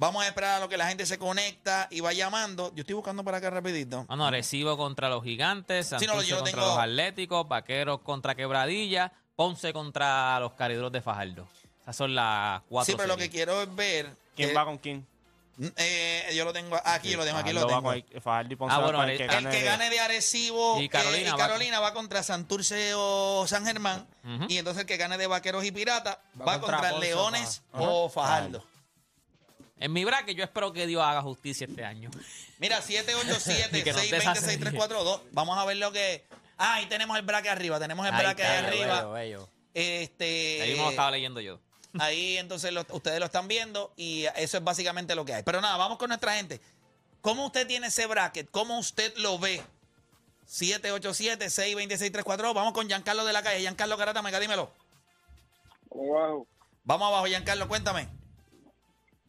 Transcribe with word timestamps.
Vamos 0.00 0.22
a 0.22 0.28
esperar 0.28 0.58
a 0.58 0.60
lo 0.60 0.68
que 0.68 0.76
la 0.76 0.86
gente 0.86 1.06
se 1.06 1.18
conecta 1.18 1.88
y 1.90 1.98
va 2.00 2.12
llamando. 2.12 2.70
Yo 2.74 2.82
estoy 2.82 2.94
buscando 2.94 3.24
para 3.24 3.38
acá 3.38 3.50
rapidito. 3.50 4.06
Ah, 4.08 4.14
no, 4.14 4.26
Arecibo 4.26 4.76
contra 4.76 5.08
los 5.08 5.24
Gigantes, 5.24 5.88
Sí, 5.88 5.94
no, 5.94 5.98
Santurce 6.00 6.26
yo 6.28 6.36
lo 6.36 6.42
contra 6.42 6.60
tengo- 6.62 6.74
los 6.74 6.78
Atléticos, 6.78 7.48
Vaqueros 7.48 8.00
contra 8.02 8.36
Quebradilla, 8.36 9.12
Ponce 9.34 9.72
contra 9.72 10.38
los 10.38 10.52
Cariduros 10.52 10.92
de 10.92 11.02
Fajardo. 11.02 11.48
Esas 11.82 11.96
son 11.96 12.14
las 12.14 12.62
cuatro 12.68 12.92
Sí, 12.92 12.96
pero 12.96 13.08
lo 13.08 13.16
que 13.16 13.28
quiero 13.28 13.60
es 13.62 13.74
ver. 13.74 14.08
¿Quién 14.36 14.56
va 14.56 14.64
con 14.64 14.78
quién? 14.78 15.04
Eh, 15.76 16.30
yo 16.34 16.44
lo 16.44 16.52
tengo 16.52 16.80
aquí, 16.84 17.14
lo 17.16 17.24
tengo 17.24 17.38
aquí, 17.38 17.52
lo 17.52 17.66
tengo. 17.66 17.82
va 17.82 17.94
con- 17.94 18.22
Fajardo 18.22 18.52
y 18.52 18.56
Ponce 18.56 18.74
Ah, 18.74 18.78
bueno, 18.78 19.02
el 19.04 19.16
que 19.16 19.24
el 19.24 19.30
gane 19.30 19.50
que 19.50 19.56
de- 19.58 19.64
gane 19.64 19.90
de 19.90 20.00
Arecibo 20.00 20.80
Y 20.80 20.84
eh, 20.84 20.88
Carolina 20.88 21.28
y 21.28 21.30
va- 21.32 21.36
Carolina 21.36 21.80
va 21.80 21.92
contra 21.94 22.22
Santurce 22.22 22.92
o 22.94 23.46
San 23.48 23.64
Germán. 23.66 24.06
Y 24.48 24.58
entonces 24.58 24.82
el 24.82 24.86
que 24.86 24.96
gane 24.96 25.18
de 25.18 25.26
Vaqueros 25.26 25.64
y 25.64 25.72
Piratas 25.72 26.18
va, 26.40 26.44
Va 26.44 26.60
contra, 26.60 26.78
contra 26.78 26.90
Ponce 26.92 27.14
o 27.14 27.18
Leones 27.30 27.62
o 27.72 28.08
Fajardo. 28.08 28.64
En 29.80 29.92
mi 29.92 30.04
bracket 30.04 30.36
yo 30.36 30.42
espero 30.44 30.72
que 30.72 30.86
Dios 30.86 31.02
haga 31.02 31.22
justicia 31.22 31.66
este 31.68 31.84
año. 31.84 32.10
Mira, 32.58 32.80
Y 32.88 32.92
que 33.82 33.92
nos 33.92 34.10
dé 34.10 34.16
esa 34.16 34.34
787-620-6342. 34.34 35.20
Vamos 35.32 35.56
a 35.58 35.64
ver 35.64 35.76
lo 35.76 35.92
que. 35.92 36.26
Ah, 36.56 36.74
ahí 36.74 36.86
tenemos 36.86 37.16
el 37.16 37.22
bracket 37.24 37.52
arriba. 37.52 37.78
Tenemos 37.78 38.04
el 38.06 38.12
Ahí 38.14 38.26
está, 38.26 38.42
ahí 38.42 38.62
Bello, 38.62 38.68
arriba. 38.68 38.94
bello, 38.96 39.12
bello. 39.12 39.48
Este, 39.74 40.60
Ahí 40.62 40.68
mismo 40.70 40.84
lo 40.86 40.90
estaba 40.90 41.10
leyendo 41.12 41.40
yo. 41.40 41.60
Ahí 41.98 42.36
entonces 42.38 42.72
lo- 42.72 42.84
ustedes 42.92 43.18
lo 43.20 43.26
están 43.26 43.48
viendo 43.48 43.92
y 43.96 44.24
eso 44.36 44.58
es 44.58 44.64
básicamente 44.64 45.14
lo 45.14 45.24
que 45.24 45.34
hay. 45.34 45.42
Pero 45.42 45.60
nada, 45.60 45.76
vamos 45.76 45.98
con 45.98 46.08
nuestra 46.08 46.34
gente. 46.34 46.60
¿Cómo 47.20 47.46
usted 47.46 47.66
tiene 47.66 47.88
ese 47.88 48.06
bracket? 48.06 48.48
¿Cómo 48.50 48.78
usted 48.78 49.12
lo 49.16 49.38
ve? 49.38 49.62
787-626-342. 50.46 52.54
Vamos 52.54 52.72
con 52.72 52.86
Giancarlo 52.88 53.24
de 53.24 53.32
la 53.32 53.42
calle. 53.42 53.60
Giancarlo 53.60 53.96
Garata, 53.96 54.22
mega, 54.22 54.38
dímelo. 54.40 54.70
Wow. 55.90 56.46
Vamos 56.84 57.08
abajo, 57.08 57.26
Giancarlo, 57.26 57.68
cuéntame. 57.68 58.08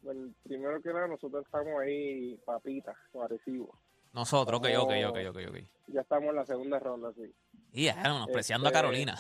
Bueno, 0.02 0.32
primero 0.44 0.82
que 0.82 0.90
nada, 0.94 1.08
nosotros 1.08 1.44
estamos 1.46 1.74
ahí, 1.82 2.40
papitas, 2.46 2.96
Arecibo. 3.22 3.78
Nosotros, 4.14 4.60
ok, 4.60 4.68
ok, 4.78 4.92
ok, 5.10 5.18
ok, 5.30 5.38
ok. 5.50 5.58
Ya 5.88 6.02
estamos 6.02 6.30
en 6.30 6.36
la 6.38 6.46
segunda 6.46 6.80
ronda, 6.80 7.12
sí. 7.16 7.34
Y 7.74 7.86
ya, 7.86 7.96
menospreciando 7.96 8.68
a 8.68 8.70
Este- 8.70 8.80
Carolina. 8.82 9.18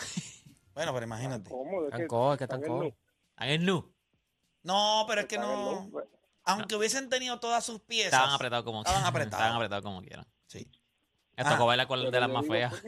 Bueno, 0.74 0.94
pero 0.94 1.06
imagínate. 1.06 1.50
¿Cómo? 1.50 1.84
¿De 1.84 1.90
Tan 1.90 2.00
qué? 2.02 2.08
cojo, 2.08 2.34
es 2.34 2.40
que 2.40 2.47
tan 2.47 2.62
cojo. 2.62 2.94
Ahí 3.39 3.53
es 3.53 3.61
nu. 3.61 3.89
No, 4.63 5.05
pero 5.07 5.22
es 5.22 5.27
que 5.27 5.35
en 5.35 5.41
no. 5.41 5.88
Pues, 5.91 6.05
Aunque 6.44 6.75
hubiesen 6.75 7.09
tenido 7.09 7.39
todas 7.39 7.66
sus 7.66 7.79
piezas. 7.81 8.11
Estaban 8.13 8.33
apretados 8.35 8.66
como 8.66 8.79
Estaban 8.79 9.00
quieran. 9.01 9.09
apretados. 9.16 9.39
Estaban 9.41 9.55
apretados 9.55 9.83
como 9.85 10.01
quieran. 10.01 10.27
Sí. 10.47 10.69
Esto 11.38 11.50
Ah, 11.50 11.53
tocó 11.53 11.66
bailar 11.67 11.88
con 11.88 12.00
de 12.11 12.19
las 12.19 12.27
yo 12.29 12.33
más 12.33 12.47
feas. 12.47 12.83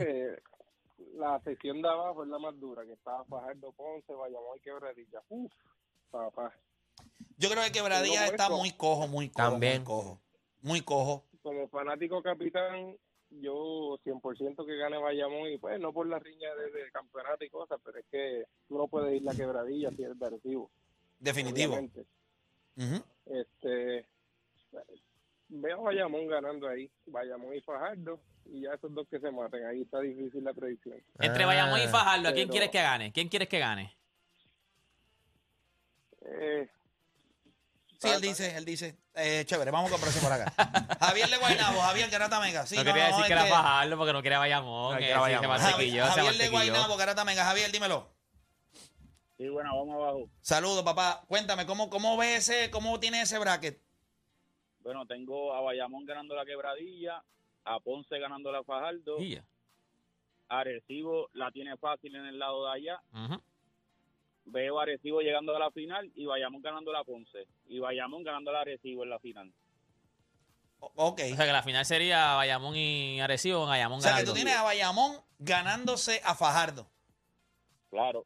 La 1.16 1.40
sección 1.44 1.82
de 1.82 1.88
abajo 1.90 2.24
es 2.24 2.30
la 2.30 2.38
más 2.40 2.60
dura, 2.60 2.84
que 2.86 2.94
estaba 2.94 3.24
Fajardo, 3.26 3.72
Ponce, 3.74 4.14
Bayamón 4.14 4.58
y 4.58 4.62
Quebradilla. 4.62 5.22
Uf, 5.30 5.52
papá. 6.10 6.54
Yo 7.38 7.50
creo 7.50 7.64
que 7.64 7.72
Quebradilla 7.72 8.26
está 8.28 8.50
muy 8.50 8.72
cojo, 8.72 9.08
muy 9.08 9.30
cojo. 9.30 9.50
También. 9.52 9.78
Muy 9.78 9.86
cojo. 9.86 10.22
Muy 10.62 10.82
cojo. 10.82 11.26
Como 11.42 11.68
fanático 11.70 12.22
capitán, 12.22 12.98
yo 13.32 13.98
100% 14.04 14.66
que 14.66 14.76
gane 14.78 14.98
Bayamón 14.98 15.50
y 15.50 15.58
pues 15.58 15.80
no 15.80 15.94
por 15.94 16.06
la 16.08 16.20
riña 16.20 16.54
de, 16.56 16.70
de 16.72 16.92
campeonato 16.92 17.44
y 17.46 17.50
cosas, 17.50 17.80
pero 17.84 17.98
es 18.00 18.06
que 18.12 18.46
tú 18.68 18.78
no 18.78 18.88
puedes 18.88 19.16
ir 19.16 19.24
la 19.24 19.34
quebradilla 19.34 19.90
si 19.92 20.04
eres 20.04 20.20
de 20.20 20.26
Arecibo. 20.26 20.70
Definitivo. 21.20 21.78
Este, 23.26 24.06
veo 25.50 25.80
a 25.80 25.84
Bayamón 25.84 26.28
ganando 26.28 26.68
ahí, 26.68 26.90
Bayamón 27.06 27.56
y 27.56 27.62
Fajardo, 27.62 28.20
y 28.46 28.62
ya 28.62 28.74
esos 28.74 28.94
dos 28.94 29.08
que 29.08 29.20
se 29.20 29.32
maten, 29.32 29.66
ahí 29.66 29.82
está 29.84 30.00
difícil 30.02 30.44
la 30.44 30.54
predicción. 30.54 31.02
Entre 31.20 31.46
Bayamón 31.46 31.80
y 31.80 31.84
Ah, 31.84 31.90
Fajardo, 31.90 32.30
¿a 32.30 32.34
quién 32.34 32.48
pero- 32.48 32.52
quieres 32.52 32.70
que 32.72 32.82
gane? 32.82 33.12
¿Quién 33.14 33.28
quieres 33.30 33.48
que 33.48 33.60
gane? 33.60 33.96
Eh, 36.26 36.70
Sí, 38.02 38.10
él 38.10 38.20
dice, 38.22 38.58
él 38.58 38.66
dice. 38.66 38.98
Eh, 39.14 39.44
chévere, 39.46 39.70
vamos 39.70 39.92
el 39.92 40.00
próximo 40.00 40.24
por 40.28 40.34
acá. 40.34 40.52
Javier 41.00 41.30
de 41.30 41.38
Guaynabo, 41.38 41.80
Javier 41.82 42.10
Garata 42.10 42.40
Mega. 42.40 42.66
Sí, 42.66 42.76
no 42.76 42.84
quería 42.84 43.08
decir 43.08 43.26
que 43.26 43.34
era 43.34 43.46
Fajardo 43.46 43.96
porque 43.98 44.14
no 44.14 44.22
quería 44.24 44.40
Bayamón. 44.40 44.94
No, 44.94 44.98
que 45.00 45.06
que 45.06 45.10
era 45.12 45.20
sí, 45.20 45.22
Bayamón. 45.22 45.58
se 45.60 45.64
Javi- 45.64 45.72
mantequilló, 45.72 46.04
se 46.06 46.10
Javier 46.10 46.24
de 46.34 46.38
mantequilló. 46.40 46.52
Guaynabo, 46.74 46.98
Garata 46.98 47.26
Mega. 47.26 47.46
Javier, 47.46 47.72
dímelo. 47.72 48.10
Sí, 49.38 49.50
bueno, 49.50 49.70
vamos 49.78 49.96
abajo. 49.96 50.30
Saludos, 50.42 50.84
papá. 50.84 51.24
Cuéntame, 51.28 51.66
¿cómo, 51.68 51.90
cómo 51.90 52.18
ve 52.18 52.36
ese, 52.38 52.70
cómo 52.72 53.00
tiene 53.00 53.22
ese 53.22 53.38
bracket? 53.40 53.80
Bueno, 54.80 55.06
tengo 55.06 55.54
a 55.54 55.62
Bayamón 55.62 56.06
ganando 56.06 56.34
la 56.36 56.44
quebradilla, 56.46 57.24
a 57.66 57.80
Ponce 57.82 58.18
ganando 58.18 58.52
la 58.52 58.64
Fajardo, 58.64 59.20
Y 59.20 59.36
ya. 59.36 59.46
a 60.50 60.60
Arecibo 60.60 61.30
la 61.34 61.52
tiene 61.52 61.78
fácil 61.78 62.16
en 62.16 62.26
el 62.26 62.40
lado 62.40 62.66
de 62.66 62.72
allá, 62.72 63.02
Ujú. 63.14 63.42
Veo 64.46 64.80
a 64.80 64.84
Arecibo 64.84 65.22
llegando 65.22 65.56
a 65.56 65.60
la 65.60 65.72
final 65.72 66.12
y 66.16 66.26
Bayamón 66.26 66.62
ganando 66.62 66.92
la 66.92 67.04
Ponce, 67.04 67.48
y 67.68 67.80
Bayamón 67.80 68.24
ganando 68.24 68.52
la 68.52 68.62
Arecibo 68.62 69.04
en 69.04 69.10
la 69.10 69.20
final. 69.20 69.54
Ok. 70.80 71.22
O 71.32 71.36
sea 71.36 71.46
que 71.46 71.52
la 71.54 71.62
final 71.64 71.86
sería 71.86 72.34
Bayamón 72.36 72.76
y 72.76 73.22
Arecibo, 73.22 73.66
Bayamón 73.68 74.00
O 74.00 74.02
sea, 74.02 74.18
que 74.18 74.24
tú 74.24 74.34
tienes 74.34 74.56
a 74.56 74.64
Bayamón 74.64 75.16
ganándose 75.38 76.22
a 76.24 76.34
Fajardo. 76.36 76.90
Claro, 77.92 78.26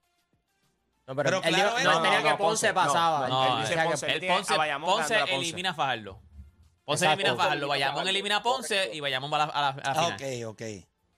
No, 1.08 1.16
pero, 1.16 1.30
Pero 1.30 1.44
él 1.44 1.54
claro, 1.54 1.70
dijo- 1.70 1.78
él- 1.80 1.84
no, 1.84 1.92
no, 1.92 1.98
él 1.98 2.04
tenía 2.04 2.18
no, 2.20 2.24
que 2.24 2.30
no, 2.32 2.38
Ponce 2.38 2.74
Ponce, 2.74 2.74
pasaba. 2.74 3.28
No, 3.28 3.62
Él 3.62 3.68
que- 3.68 3.76
Ponce. 3.84 4.12
El 4.14 4.20
tiene 4.20 4.36
Ponce, 4.36 4.54
a 4.54 4.58
Bayamón 4.58 4.90
Ponce 4.90 5.14
ganando 5.14 5.24
a 5.24 5.36
Ponce. 5.36 5.48
elimina 5.48 5.70
a 5.70 5.74
Fajardo. 5.76 6.22
Ponce 6.86 7.06
Exacto. 7.06 7.14
elimina 7.22 7.32
a 7.34 7.44
Fajardo, 7.46 7.68
Bayamón 7.68 8.08
elimina 8.08 8.36
a 8.38 8.42
Ponce 8.44 8.90
y 8.94 9.00
Bayamón 9.02 9.32
va 9.34 9.44
a 9.44 9.46
la, 9.48 9.54
a 9.54 9.62
la- 9.62 9.68
a 9.70 9.74
la 9.76 9.84
Ah, 10.02 10.18
final. 10.18 10.46
ok, 10.46 10.50
ok. 10.50 10.62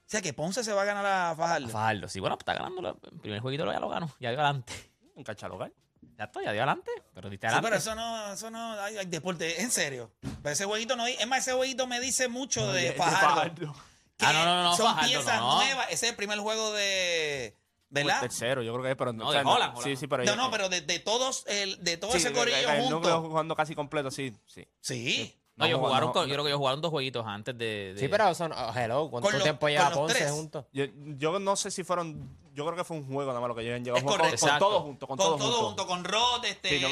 O 0.08 0.10
sea, 0.10 0.22
que 0.22 0.32
Ponce 0.32 0.64
se 0.64 0.72
va 0.72 0.82
a 0.82 0.84
ganar 0.86 1.04
a 1.04 1.34
Fajardo. 1.36 1.68
Fajardo, 1.68 2.08
sí, 2.08 2.18
bueno, 2.18 2.38
pues 2.38 2.48
está 2.48 2.54
ganando. 2.62 2.98
El 3.12 3.20
primer 3.20 3.40
jueguito 3.40 3.70
ya 3.70 3.78
lo 3.78 3.90
ganó, 3.90 4.06
ya 4.18 4.30
dio 4.30 4.38
adelante. 4.40 4.72
Un 5.14 5.22
cachalogal. 5.22 5.70
Ya 6.16 6.24
está, 6.24 6.42
ya 6.42 6.52
dio 6.52 6.62
adelante. 6.62 6.90
Pero 7.14 7.28
diste 7.28 7.46
Sí, 7.46 7.52
adelante. 7.54 7.66
pero 7.68 7.76
eso 7.78 7.94
no, 7.94 8.32
eso 8.32 8.50
no, 8.50 8.72
hay, 8.80 8.96
hay 8.96 9.04
deporte, 9.06 9.60
en 9.60 9.70
serio. 9.70 10.10
Pero 10.42 10.50
ese 10.50 10.64
jueguito 10.64 10.96
no, 10.96 11.06
es 11.06 11.26
más, 11.26 11.40
ese 11.40 11.52
jueguito 11.52 11.86
me 11.86 12.00
dice 12.00 12.28
mucho 12.28 12.72
de 12.72 12.92
Fajardo. 12.92 13.74
que 14.16 14.24
Ah, 14.26 14.32
no, 14.32 14.44
no, 14.46 14.62
no, 14.62 14.76
son 14.76 14.86
Fajardo, 14.86 15.08
piezas 15.08 15.40
no, 15.40 15.50
no. 15.50 15.56
nuevas. 15.64 15.86
Ese 15.90 16.06
es 16.06 16.10
el 16.12 16.16
primer 16.16 16.38
juego 16.38 16.72
de, 16.72 17.54
¿verdad? 17.90 18.20
Tercero, 18.20 18.62
yo 18.62 18.72
creo 18.72 18.84
que 18.84 18.90
es, 18.92 18.96
pero 18.96 19.12
No, 19.12 19.28
o 19.28 19.32
sea, 19.32 19.42
de 19.42 19.46
Holland, 19.50 19.74
Sí, 19.76 19.80
Holland. 19.82 19.98
sí, 19.98 20.06
pero 20.06 20.24
No, 20.24 20.36
no, 20.36 20.50
pero 20.50 20.70
de, 20.70 20.80
de 20.80 20.98
todos, 21.00 21.44
el, 21.48 21.84
de 21.84 21.98
todo 21.98 22.12
sí, 22.12 22.16
ese 22.16 22.32
corillo 22.32 22.56
el 22.70 22.88
núcleo 22.88 23.16
junto. 23.16 23.28
jugando 23.28 23.54
casi 23.54 23.74
completo, 23.74 24.10
sí, 24.10 24.34
sí. 24.46 24.66
Sí. 24.80 25.34
No, 25.58 25.64
ellos 25.66 25.80
jugaron, 25.80 26.12
con- 26.12 26.26
yo 26.26 26.32
creo 26.34 26.44
que 26.44 26.50
ellos 26.50 26.58
jugaron 26.58 26.80
dos 26.80 26.90
jueguitos 26.90 27.26
antes 27.26 27.58
de. 27.58 27.92
de- 27.94 27.98
Sí, 28.00 28.08
pero 28.08 28.32
son, 28.34 28.52
oh, 28.52 28.72
hello, 28.74 29.10
¿cuánto 29.10 29.26
Con 29.26 29.34
los- 29.34 29.42
tiempo 29.42 29.60
con 29.60 29.70
lleva 29.70 29.88
los 29.90 29.98
Ponce 29.98 30.14
tres. 30.14 30.30
juntos? 30.30 30.64
Yo, 30.72 30.84
yo 30.94 31.38
no 31.40 31.56
sé 31.56 31.70
si 31.72 31.82
fueron, 31.84 32.36
yo 32.54 32.64
creo 32.64 32.76
que 32.76 32.84
fue 32.84 32.96
un 32.96 33.06
juego 33.06 33.30
nada 33.30 33.40
más 33.40 33.48
lo 33.48 33.54
que 33.56 33.62
llegan 33.64 33.84
llegado. 33.84 33.98
Es 33.98 34.02
Fue 34.04 34.12
con, 34.12 34.18
correcto. 34.20 34.40
con 34.40 34.48
Exacto. 34.48 34.66
todo 34.68 34.80
junto, 34.82 35.06
con, 35.08 35.16
Con 35.16 35.26
todo, 35.26 35.36
todo 35.36 35.48
junto. 35.52 35.66
junto, 35.66 35.86
con 35.88 36.04
Rod, 36.04 36.44
este. 36.44 36.68
Sí, 36.68 36.80
no, 36.80 36.88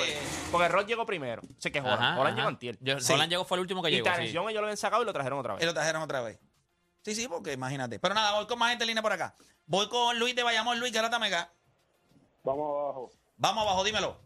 porque 0.51 0.69
Rod 0.69 0.87
llegó 0.87 1.07
primero. 1.07 1.43
Sé 1.59 1.71
que 1.71 1.81
Holland. 1.81 1.95
Ajá, 2.03 2.13
Holland 2.21 2.27
ajá. 2.29 2.37
llegó 2.37 2.49
antier. 2.49 2.79
Yo- 2.81 3.01
Sí. 3.01 3.13
Holland 3.13 3.31
llegó 3.31 3.45
fue 3.45 3.57
el 3.57 3.61
último 3.61 3.83
que 3.83 3.91
Y 3.91 3.93
llegó. 3.95 4.05
Terence 4.05 4.27
sí. 4.29 4.33
Young 4.35 4.49
ellos 4.51 4.61
lo 4.61 4.67
habían 4.67 4.77
sacado 4.77 5.03
y 5.03 5.07
lo 5.07 5.13
trajeron 5.13 5.39
otra 5.39 5.55
Y 5.55 5.57
vez. 5.59 5.67
lo 5.67 5.75
trajeron 5.75 6.03
otra 6.03 6.21
vez. 6.23 6.39
Sí, 7.03 7.15
sí, 7.15 7.29
porque 7.29 7.53
imagínate. 7.53 8.01
Pero 8.01 8.15
nada, 8.15 8.33
voy 8.35 8.47
con 8.47 8.59
más 8.59 8.71
gente 8.71 8.83
en 8.83 8.89
línea 8.89 9.03
por 9.03 9.13
acá. 9.13 9.35
Voy 9.67 9.89
con 9.89 10.19
Luis 10.19 10.35
de 10.35 10.43
Bayamón, 10.43 10.81
Luis 10.81 10.93
Garata 10.93 11.19
Mega. 11.21 11.51
Vamos 12.43 12.69
abajo. 12.83 13.11
Vamos 13.37 13.63
abajo, 13.63 13.85
dímelo. 13.85 14.17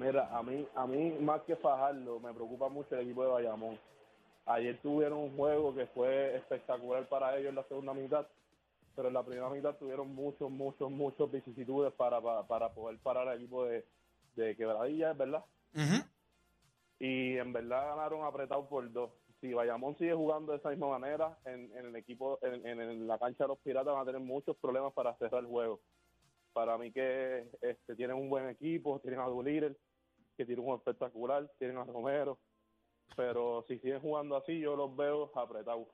Mira, 0.00 0.28
a 0.34 0.42
mí, 0.42 0.66
a 0.74 0.86
mí 0.86 1.10
más 1.20 1.42
que 1.42 1.56
Fajardo, 1.56 2.18
me 2.20 2.32
preocupa 2.32 2.68
mucho 2.70 2.94
el 2.96 3.02
equipo 3.02 3.22
de 3.22 3.28
Bayamón. 3.30 3.78
Ayer 4.46 4.78
tuvieron 4.80 5.18
un 5.18 5.36
juego 5.36 5.74
que 5.74 5.86
fue 5.88 6.36
espectacular 6.36 7.06
para 7.08 7.36
ellos 7.36 7.50
en 7.50 7.54
la 7.56 7.64
segunda 7.64 7.92
mitad, 7.92 8.26
pero 8.96 9.08
en 9.08 9.14
la 9.14 9.22
primera 9.22 9.50
mitad 9.50 9.76
tuvieron 9.76 10.14
muchos, 10.14 10.50
muchos, 10.50 10.90
muchos 10.90 11.30
vicisitudes 11.30 11.92
para, 11.92 12.18
para, 12.20 12.42
para 12.44 12.70
poder 12.72 12.98
parar 13.00 13.28
al 13.28 13.36
equipo 13.36 13.66
de, 13.66 13.84
de 14.36 14.56
Quebradilla, 14.56 15.12
¿verdad? 15.12 15.44
Y 16.98 17.36
en 17.36 17.52
verdad 17.52 17.94
ganaron 17.94 18.24
apretados 18.24 18.66
por 18.68 18.90
dos. 18.90 19.10
si 19.40 19.52
Bayamón 19.52 19.96
sigue 19.98 20.14
jugando 20.14 20.52
de 20.52 20.58
esa 20.58 20.70
misma 20.70 20.98
manera, 20.98 21.36
en, 21.44 21.70
en 21.76 21.86
el 21.86 21.96
equipo, 21.96 22.38
en, 22.42 22.66
en- 22.66 23.06
la 23.06 23.18
cancha 23.18 23.44
de 23.44 23.48
los 23.48 23.58
Piratas 23.58 23.92
van 23.92 24.02
a 24.02 24.06
tener 24.06 24.20
muchos 24.20 24.56
problemas 24.56 24.92
para 24.94 25.14
cerrar 25.16 25.40
el 25.42 25.46
juego. 25.46 25.78
Para 26.52 26.76
mí 26.78 26.90
que 26.90 27.46
este, 27.60 27.94
tienen 27.94 28.16
un 28.16 28.28
buen 28.28 28.48
equipo, 28.48 28.98
tienen 29.00 29.20
a 29.20 29.26
Doolittle, 29.26 29.76
que 30.40 30.46
tiene 30.46 30.60
un 30.62 30.68
juego 30.68 30.78
espectacular, 30.78 31.46
tienen 31.58 31.76
a 31.76 31.84
Romero, 31.84 32.38
pero 33.14 33.62
si 33.68 33.78
siguen 33.78 34.00
jugando 34.00 34.36
así, 34.36 34.58
yo 34.58 34.74
los 34.74 34.96
veo 34.96 35.30
apretados. 35.36 35.86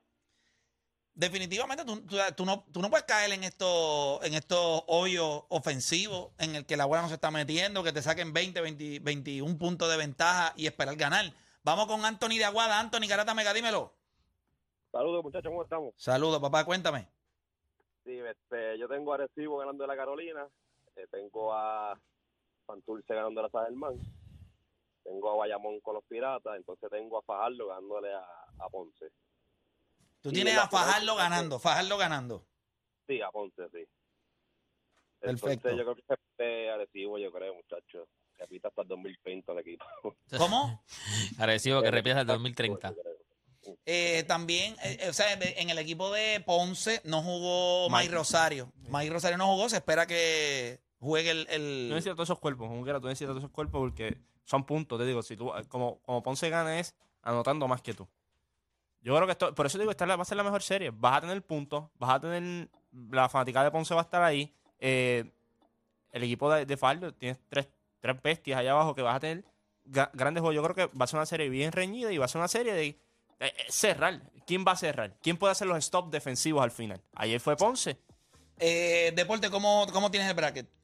Definitivamente 1.14 1.84
tú, 1.84 2.00
tú- 2.06 2.16
tú 2.36 2.44
no, 2.44 2.64
tú 2.72 2.80
no 2.80 2.90
puedes 2.90 3.06
caer 3.06 3.32
en 3.32 3.42
estos 3.42 4.22
en 4.24 4.34
estos 4.34 4.84
hoyos 4.86 5.44
ofensivos 5.48 6.30
en 6.38 6.54
el 6.56 6.66
que 6.66 6.76
la 6.76 6.84
bola 6.84 7.02
no 7.02 7.08
se 7.08 7.14
está 7.14 7.30
metiendo, 7.32 7.82
que 7.82 7.92
te 7.92 8.02
saquen 8.02 8.32
20, 8.32 8.60
20, 8.60 9.00
21 9.00 9.58
puntos 9.58 9.90
de 9.90 9.96
ventaja 9.96 10.52
y 10.56 10.66
esperar 10.66 10.94
ganar. 10.94 11.24
Vamos 11.64 11.86
con 11.86 12.04
Anthony 12.04 12.36
de 12.38 12.44
Aguada. 12.44 12.78
Anthony 12.78 13.08
Garata 13.08 13.34
Mega, 13.34 13.52
dímelo. 13.52 13.94
Saludos 14.92 15.24
muchachos, 15.24 15.50
¿cómo 15.50 15.62
estamos? 15.64 15.94
Saludos, 15.96 16.38
papá, 16.40 16.64
cuéntame. 16.64 17.08
Sí, 18.04 18.12
este, 18.18 18.78
yo 18.78 18.86
tengo 18.86 19.10
a 19.12 19.16
Arecibo 19.16 19.56
ganando 19.56 19.82
de 19.82 19.88
la 19.88 19.96
Carolina, 19.96 20.46
eh, 20.94 21.06
tengo 21.10 21.52
a 21.52 21.98
Santurce 22.66 23.14
ganando 23.14 23.40
de 23.40 23.46
la 23.46 23.50
San 23.50 23.64
Germán, 23.64 23.94
Bayamón 25.46 25.80
con 25.80 25.94
los 25.94 26.04
Piratas, 26.04 26.56
entonces 26.56 26.88
tengo 26.90 27.18
a 27.18 27.22
Fajardo 27.22 27.68
ganándole 27.68 28.12
a, 28.12 28.20
a 28.58 28.68
Ponce. 28.70 29.06
Tú 30.20 30.30
tienes 30.32 30.56
a 30.58 30.68
Fajardo 30.68 31.12
final, 31.14 31.16
ganando, 31.30 31.58
Fajardo 31.58 31.96
ganando. 31.98 32.46
Sí, 33.06 33.20
a 33.22 33.30
Ponce, 33.30 33.62
sí. 33.72 33.84
Perfecto. 35.20 35.68
Entonces 35.68 35.78
yo 35.78 35.84
creo 35.84 35.94
que 35.96 36.14
este 36.32 36.70
Arecibo, 36.70 37.18
yo 37.18 37.32
creo, 37.32 37.54
muchachos, 37.54 38.08
repita 38.38 38.68
hasta 38.68 38.82
el 38.82 38.88
2030 38.88 39.52
el 39.52 39.58
equipo. 39.58 39.84
¿Cómo? 40.38 40.82
Agresivo 41.38 41.82
que 41.82 41.90
repita 41.90 42.20
el 42.20 42.26
2030. 42.26 42.88
Yo 42.90 42.94
creo. 43.02 43.16
Eh, 43.84 44.22
también, 44.28 44.74
eh, 44.84 44.98
eh, 45.00 45.08
o 45.08 45.12
sea, 45.12 45.34
de- 45.36 45.54
en 45.58 45.70
el 45.70 45.78
equipo 45.78 46.12
de 46.12 46.40
Ponce 46.40 47.00
no 47.04 47.22
jugó 47.22 47.88
Mike 47.90 48.12
Rosario. 48.14 48.72
Mike 48.90 49.10
Rosario 49.10 49.38
no 49.38 49.46
jugó, 49.46 49.68
se 49.68 49.76
espera 49.76 50.06
que 50.06 50.80
juegue 51.00 51.30
el... 51.30 51.46
el- 51.50 51.86
Tú 51.88 51.94
necesitas 51.94 52.14
todos 52.16 52.28
esos 52.28 52.38
cuerpos, 52.38 52.68
quiera, 52.84 53.00
tú 53.00 53.08
necesitas 53.08 53.30
todos 53.30 53.42
esos 53.42 53.50
cuerpos 53.50 53.80
porque 53.80 54.18
son 54.46 54.64
puntos, 54.64 54.98
te 54.98 55.04
digo, 55.04 55.22
si 55.22 55.36
tú, 55.36 55.52
como, 55.68 55.98
como 56.02 56.22
Ponce 56.22 56.48
gana 56.48 56.78
es 56.78 56.94
anotando 57.22 57.68
más 57.68 57.82
que 57.82 57.92
tú. 57.92 58.08
Yo 59.02 59.14
creo 59.14 59.26
que 59.26 59.32
esto, 59.32 59.54
por 59.54 59.66
eso 59.66 59.78
digo, 59.78 59.90
esta 59.90 60.06
va 60.06 60.22
a 60.22 60.24
ser 60.24 60.36
la 60.36 60.44
mejor 60.44 60.62
serie. 60.62 60.90
Vas 60.90 61.18
a 61.18 61.20
tener 61.20 61.42
puntos, 61.42 61.84
vas 61.98 62.10
a 62.10 62.20
tener, 62.20 62.68
la 63.10 63.28
fanaticada 63.28 63.66
de 63.66 63.70
Ponce 63.70 63.94
va 63.94 64.00
a 64.00 64.04
estar 64.04 64.22
ahí. 64.22 64.52
eh, 64.78 65.30
el 66.12 66.22
equipo 66.22 66.50
de, 66.50 66.64
de 66.64 66.76
Faldo, 66.76 67.12
tienes 67.12 67.38
tres, 67.48 67.68
tres 68.00 68.22
bestias 68.22 68.58
allá 68.58 68.72
abajo 68.72 68.94
que 68.94 69.02
vas 69.02 69.16
a 69.16 69.20
tener 69.20 69.44
grandes 69.84 70.40
juegos. 70.40 70.54
Yo 70.54 70.62
creo 70.62 70.74
que 70.74 70.96
va 70.96 71.04
a 71.04 71.06
ser 71.06 71.18
una 71.18 71.26
serie 71.26 71.48
bien 71.50 71.72
reñida 71.72 72.10
y 72.10 72.18
va 72.18 72.24
a 72.24 72.28
ser 72.28 72.38
una 72.38 72.48
serie 72.48 72.72
de 72.72 72.86
eh, 72.86 72.98
eh, 73.40 73.52
cerrar. 73.68 74.22
¿Quién 74.46 74.64
va 74.66 74.72
a 74.72 74.76
cerrar? 74.76 75.16
¿Quién 75.20 75.36
puede 75.36 75.52
hacer 75.52 75.66
los 75.66 75.84
stops 75.84 76.10
defensivos 76.10 76.62
al 76.62 76.70
final? 76.70 77.02
Ayer 77.14 77.38
fue 77.38 77.56
Ponce. 77.56 77.98
Deporte, 78.58 79.50
¿cómo, 79.50 79.86
¿cómo 79.92 80.10
tienes 80.10 80.28
el 80.30 80.34
bracket? 80.34 80.75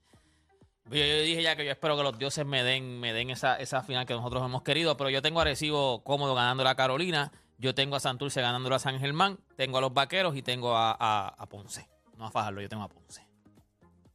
Yo, 0.91 0.97
yo 0.99 1.21
dije 1.23 1.43
ya 1.43 1.57
que 1.57 1.65
yo 1.65 1.71
espero 1.73 1.97
que 1.97 2.03
los 2.03 2.19
dioses 2.19 2.45
me 2.45 2.63
den, 2.63 3.01
me 3.01 3.13
den 3.13 3.31
esa, 3.31 3.57
esa 3.57 3.83
final 3.83 4.05
que 4.05 4.15
nosotros 4.15 4.45
hemos 4.45 4.63
querido, 4.63 4.97
pero 4.97 5.11
yo 5.11 5.23
tengo 5.23 5.39
a 5.39 5.43
Arecibo 5.43 6.03
cómodo 6.05 6.35
ganando 6.35 6.65
la 6.65 6.75
Carolina, 6.75 7.33
yo 7.59 7.75
tengo 7.75 7.97
a 7.97 8.01
Santurce 8.01 8.41
ganando 8.41 8.75
a 8.75 8.79
San 8.79 8.99
Germán, 8.99 9.39
tengo 9.57 9.79
a 9.79 9.81
los 9.81 9.95
Vaqueros 9.95 10.37
y 10.37 10.43
tengo 10.43 10.77
a, 10.77 10.91
a- 10.99 11.29
a 11.29 11.47
Ponce. 11.47 11.89
No 12.19 12.27
a 12.27 12.31
Fajardo, 12.31 12.61
yo 12.61 12.69
tengo 12.69 12.83
a 12.83 12.89
Ponce. 12.89 13.27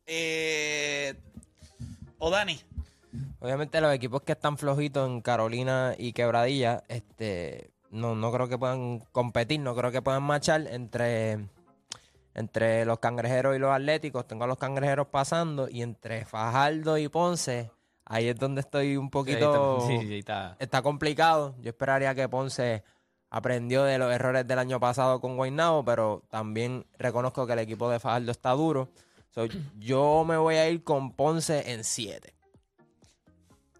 Eh, 0.05 1.13
o 2.19 2.29
Dani. 2.29 2.59
Obviamente 3.39 3.81
los 3.81 3.93
equipos 3.93 4.21
que 4.21 4.33
están 4.33 4.57
flojitos 4.57 5.07
en 5.09 5.21
Carolina 5.21 5.95
y 5.97 6.13
Quebradilla, 6.13 6.83
este, 6.89 7.71
no, 7.89 8.15
no 8.15 8.31
creo 8.31 8.47
que 8.47 8.57
puedan 8.57 8.99
competir, 9.11 9.59
no 9.61 9.75
creo 9.75 9.91
que 9.91 10.01
puedan 10.01 10.23
marchar 10.23 10.67
entre, 10.67 11.47
entre 12.37 12.85
los 12.85 12.99
cangrejeros 12.99 13.55
y 13.55 13.59
los 13.59 13.71
atléticos. 13.71 14.27
Tengo 14.27 14.43
a 14.43 14.47
los 14.47 14.57
cangrejeros 14.57 15.07
pasando 15.07 15.67
y 15.69 15.81
entre 15.81 16.23
Fajardo 16.23 16.97
y 16.99 17.09
Ponce, 17.09 17.71
ahí 18.05 18.29
es 18.29 18.37
donde 18.37 18.61
estoy 18.61 18.95
un 18.95 19.09
poquito... 19.09 19.83
Sí, 19.87 19.97
sí, 19.99 20.07
sí, 20.07 20.19
está. 20.19 20.55
está 20.59 20.83
complicado. 20.83 21.55
Yo 21.59 21.69
esperaría 21.69 22.13
que 22.13 22.29
Ponce 22.29 22.83
aprendió 23.31 23.83
de 23.83 23.97
los 23.97 24.13
errores 24.13 24.47
del 24.47 24.59
año 24.59 24.79
pasado 24.79 25.19
con 25.19 25.35
Guaynabo, 25.35 25.83
pero 25.83 26.23
también 26.29 26.85
reconozco 26.99 27.47
que 27.47 27.53
el 27.53 27.59
equipo 27.59 27.89
de 27.89 27.99
Fajardo 27.99 28.31
está 28.31 28.51
duro. 28.51 28.89
So, 29.31 29.45
yo 29.79 30.23
me 30.23 30.37
voy 30.37 30.55
a 30.55 30.69
ir 30.69 30.83
con 30.83 31.13
Ponce 31.13 31.71
en 31.71 31.83
7. 31.83 32.35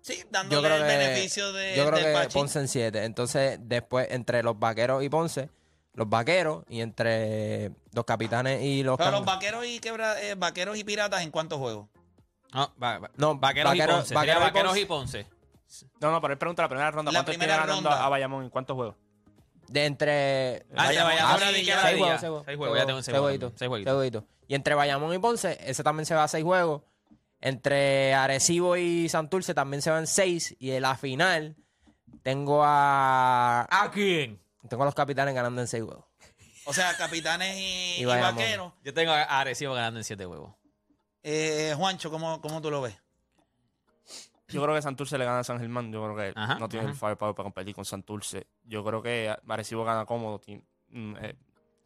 Sí, 0.01 0.18
Yo 0.19 0.27
dándole 0.31 0.68
creo 0.68 0.77
el 0.77 0.81
que, 0.83 0.98
beneficio 0.98 1.54
de, 1.54 1.75
yo 1.75 1.86
creo 1.86 2.00
del 2.00 2.07
que 2.07 2.13
Pachi. 2.13 2.33
Ponce 2.33 2.59
en 2.59 2.68
7. 2.68 3.04
Entonces, 3.04 3.59
después, 3.62 4.07
entre 4.09 4.42
los 4.42 4.57
vaqueros 4.57 5.04
y 5.04 5.09
Ponce, 5.09 5.50
los 5.97 6.07
vaqueros 6.07 6.63
y 6.69 6.79
entre 6.81 7.71
los 7.91 8.05
capitanes 8.05 8.61
y 8.61 8.83
los... 8.83 8.97
Pero 8.97 9.11
los 9.11 9.25
vaqueros 9.25 9.65
y 9.65 9.79
quebra, 9.79 10.21
eh, 10.21 10.35
vaqueros 10.35 10.77
y 10.77 10.83
piratas, 10.83 11.23
¿en 11.23 11.31
cuántos 11.31 11.57
juegos? 11.59 11.88
No, 12.53 12.71
va- 12.81 12.99
va- 12.99 13.11
No, 13.17 13.35
vaqueros, 13.35 13.75
y 13.75 13.79
vaqueros- 13.79 13.95
Ponce. 13.97 14.15
sería 14.15 14.38
vaqueros 14.39 14.77
y 14.77 14.85
vaqueros 14.85 14.88
Ponce. 14.88 15.19
y 15.19 15.23
Ponce. 15.23 15.38
No, 15.99 16.11
no, 16.11 16.21
pero 16.21 16.33
él 16.33 16.38
pregunta 16.38 16.61
la 16.61 16.69
primera 16.69 16.91
ronda. 16.91 17.11
La 17.11 17.17
¿Cuánto 17.19 17.31
primera 17.31 17.53
tiene 17.55 17.67
ganando 17.67 17.89
ronda. 17.89 18.05
a 18.05 18.09
Bayamón? 18.09 18.44
¿En 18.45 18.49
cuántos 18.49 18.75
juegos? 18.75 18.95
de 19.67 19.85
entre... 19.85 20.65
Ah, 20.77 20.94
ya, 20.94 21.03
Bayamón, 21.03 21.05
vaya, 21.11 21.27
ah, 21.49 21.49
sí, 21.49 21.55
seis 21.65 21.69
va 21.75 21.81
juegos, 21.81 22.07
seis 22.07 22.19
juegos. 22.21 22.44
Seis 22.45 22.57
juegos, 22.57 22.77
ya 22.79 22.85
tengo 22.85 23.01
seis 23.03 23.17
jueguitos. 23.17 23.53
Seis 23.57 23.69
jueguitos. 23.69 24.23
Y 24.47 24.55
entre 24.55 24.75
Bayamón 24.75 25.13
y 25.13 25.17
Ponce, 25.19 25.57
ese 25.61 25.83
también 25.83 26.05
se 26.05 26.15
va 26.15 26.23
a 26.23 26.27
seis 26.29 26.44
juegos. 26.45 26.83
Entre 27.41 28.13
Arecibo 28.13 28.77
y 28.77 29.09
Santurce 29.09 29.53
también 29.53 29.81
se 29.81 29.89
van 29.89 30.07
seis. 30.07 30.55
Y 30.57 30.71
en 30.71 30.83
la 30.83 30.95
final 30.95 31.57
tengo 32.23 32.61
a... 32.63 33.67
¿A 33.69 33.91
quién? 33.91 34.39
Tengo 34.68 34.84
a 34.84 34.86
los 34.86 34.96
capitanes 34.96 35.34
ganando 35.34 35.62
en 35.62 35.68
seis 35.68 35.84
juegos. 35.84 36.06
O 36.66 36.74
sea, 36.74 36.96
capitanes 36.98 37.56
y, 37.58 37.96
Y 37.98 38.02
y 38.02 38.06
Bayamón. 38.06 38.36
vaqueros. 38.36 38.74
Yo 38.84 38.94
tengo 38.94 39.12
a 39.14 39.24
Arecibo 39.24 39.74
ganando 39.74 40.00
en 40.00 40.04
siete 40.04 40.25
huevos. 40.25 40.54
Eh, 41.24 41.74
Juancho, 41.78 42.10
¿cómo, 42.12 42.42
¿cómo 42.42 42.62
tú 42.62 42.69
lo 42.72 42.81
ves? 42.81 42.98
Yo 44.50 44.62
creo 44.64 44.74
que 44.75 44.81
Santurce 44.81 45.18
le 45.18 45.25
gana 45.25 45.40
a 45.40 45.44
San 45.44 45.60
Germán. 45.60 45.92
Yo 45.92 46.02
creo 46.04 46.16
que 46.16 46.34
Ajá, 46.40 46.56
no 46.60 46.69
tiene 46.69 46.86
el 46.86 46.92
ajá. 46.92 47.00
firepower 47.08 47.36
para 47.36 47.44
competir 47.44 47.75
con 47.75 47.84
Santurce. 47.84 48.48
Yo 48.64 48.84
creo 48.84 49.02
que 49.02 49.36
Arecibo 49.48 49.84
gana 49.84 50.06
cómodo. 50.06 50.40
Ti- 50.40 50.62
mm, 50.90 51.16
eh, 51.22 51.36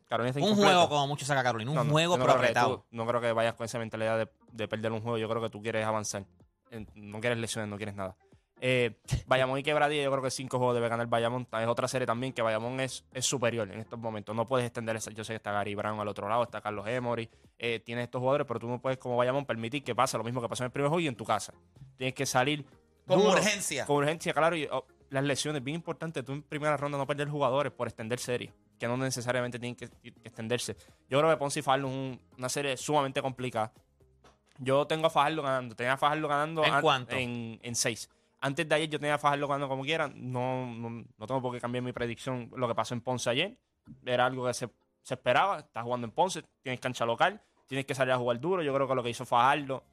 Carolina 0.07 0.29
está 0.29 0.39
Un 0.41 0.45
incompleta. 0.49 0.73
juego 0.75 0.89
como 0.89 1.07
mucho 1.07 1.25
saca 1.25 1.41
Carolina. 1.41 1.71
Un 1.71 1.75
No, 1.77 1.83
no, 1.85 1.91
juego 1.91 2.13
yo 2.15 2.17
no 2.19 2.23
pero 2.25 2.33
creo 2.33 2.41
que 2.41 2.47
apretado. 2.49 2.77
tú- 2.81 2.85
no 2.91 3.07
creo 3.07 3.21
que 3.21 3.31
vayas 3.31 3.55
con 3.55 3.65
esa 3.65 3.79
mentalidad 3.79 4.17
de, 4.19 4.29
de 4.51 4.67
perder 4.67 4.91
un 4.91 5.01
juego. 5.01 5.17
Yo 5.17 5.27
creo 5.27 5.41
que 5.41 5.49
tú 5.49 5.61
quieres 5.61 5.85
avanzar. 5.85 6.25
En- 6.69 6.87
No 6.93 7.19
quieres 7.19 7.39
lesiones, 7.39 7.67
no 7.69 7.77
quieres 7.77 7.95
nada. 7.95 8.15
Eh, 8.63 8.95
Bayamón 9.25 9.57
y 9.59 9.63
Quebradilla, 9.63 10.03
yo 10.03 10.11
creo 10.11 10.21
que 10.23 10.29
cinco 10.31 10.57
juegos 10.59 10.75
debe 10.75 10.87
ganar 10.87 11.07
Bayamón. 11.07 11.47
Es 11.51 11.67
otra 11.67 11.87
serie 11.87 12.05
también 12.05 12.31
que 12.31 12.41
Bayamón 12.43 12.79
es, 12.79 13.03
es 13.11 13.25
superior 13.25 13.69
en 13.71 13.79
estos 13.79 13.97
momentos. 13.99 14.35
No 14.35 14.47
puedes 14.47 14.67
extender 14.67 14.95
esa. 14.95 15.09
Yo 15.11 15.23
sé 15.23 15.33
que 15.33 15.37
está 15.37 15.51
Gary 15.51 15.73
Brown 15.75 15.99
al 15.99 16.07
otro 16.07 16.29
lado, 16.29 16.43
está 16.43 16.61
Carlos 16.61 16.87
Emory. 16.87 17.27
Eh, 17.57 17.79
tienes 17.83 18.03
estos 18.03 18.19
jugadores, 18.19 18.45
pero 18.47 18.59
tú 18.59 18.67
no 18.69 18.79
puedes, 18.79 18.99
como 18.99 19.17
Bayamón, 19.17 19.45
permitir 19.45 19.83
que 19.83 19.95
pase 19.95 20.17
lo 20.17 20.23
mismo 20.23 20.41
que 20.41 20.47
pasó 20.47 20.63
en 20.63 20.67
el 20.67 20.71
primer 20.71 20.89
juego 20.89 20.99
y 21.01 21.07
en 21.07 21.15
tu 21.15 21.25
casa. 21.25 21.53
Tienes 21.97 22.13
que 22.13 22.25
salir 22.27 22.63
Con 23.07 23.17
duro, 23.19 23.31
urgencia. 23.33 23.85
Con 23.87 23.97
urgencia, 23.97 24.31
claro. 24.33 24.55
Y 24.55 24.67
oh, 24.71 24.85
las 25.09 25.23
lesiones, 25.23 25.63
bien 25.63 25.75
importante. 25.75 26.21
Tú 26.21 26.31
en 26.33 26.43
primera 26.43 26.77
ronda 26.77 26.97
no 26.99 27.07
perder 27.07 27.29
jugadores 27.29 27.73
por 27.73 27.87
extender 27.87 28.19
series, 28.19 28.53
que 28.79 28.87
no 28.87 28.95
necesariamente 28.95 29.57
tienen 29.57 29.75
que, 29.75 29.85
extenderse. 30.23 30.77
Yo 31.09 31.17
creo 31.17 31.31
que 31.31 31.37
Ponce 31.37 31.59
y 31.59 31.63
Fajardo 31.63 31.87
es 31.87 31.93
un- 31.93 32.21
una 32.37 32.47
serie 32.49 32.77
sumamente 32.77 33.21
complicada. 33.23 33.73
Yo 34.59 34.85
tengo 34.85 35.07
a 35.07 35.09
Fajardo 35.09 35.41
ganando. 35.41 35.75
Tenía 35.75 35.93
a 35.93 35.97
Fajardo 35.97 36.27
ganando 36.27 36.63
¿En 36.63 36.73
an- 36.75 36.81
cuánto? 36.81 37.15
En, 37.15 37.59
en 37.63 37.75
seis. 37.75 38.07
Antes 38.41 38.67
de 38.67 38.75
ayer 38.75 38.89
yo 38.89 38.99
tenía 38.99 39.15
a 39.15 39.17
Fajardo 39.19 39.47
ganando 39.47 39.69
como 39.69 39.83
quieran. 39.83 40.13
No, 40.15 40.65
no, 40.65 41.05
no 41.17 41.27
tengo 41.27 41.41
por 41.41 41.53
qué 41.53 41.61
cambiar 41.61 41.83
mi 41.83 41.93
predicción. 41.93 42.51
Lo 42.55 42.67
que 42.67 42.73
pasó 42.73 42.95
en 42.95 43.01
Ponce 43.01 43.29
ayer 43.29 43.55
era 44.03 44.25
algo 44.25 44.47
que 44.47 44.53
se, 44.55 44.67
se 45.03 45.13
esperaba. 45.13 45.59
Estás 45.59 45.83
jugando 45.83 46.07
en 46.07 46.11
Ponce, 46.11 46.43
tienes 46.63 46.79
cancha 46.79 47.05
local, 47.05 47.39
tienes 47.67 47.85
que 47.85 47.93
salir 47.93 48.13
a 48.13 48.17
jugar 48.17 48.39
duro. 48.39 48.63
Yo 48.63 48.73
creo 48.73 48.87
que 48.87 48.95
lo 48.95 49.03
que 49.03 49.11
hizo 49.11 49.25
Fajardo 49.25 49.83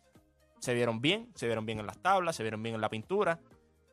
se 0.59 0.73
vieron 0.73 1.01
bien, 1.01 1.31
se 1.35 1.47
vieron 1.47 1.67
bien 1.67 1.79
en 1.79 1.87
las 1.87 1.99
tablas, 1.99 2.37
se 2.37 2.43
vieron 2.43 2.63
bien 2.63 2.75
en 2.75 2.81
la 2.81 2.89
pintura. 2.89 3.39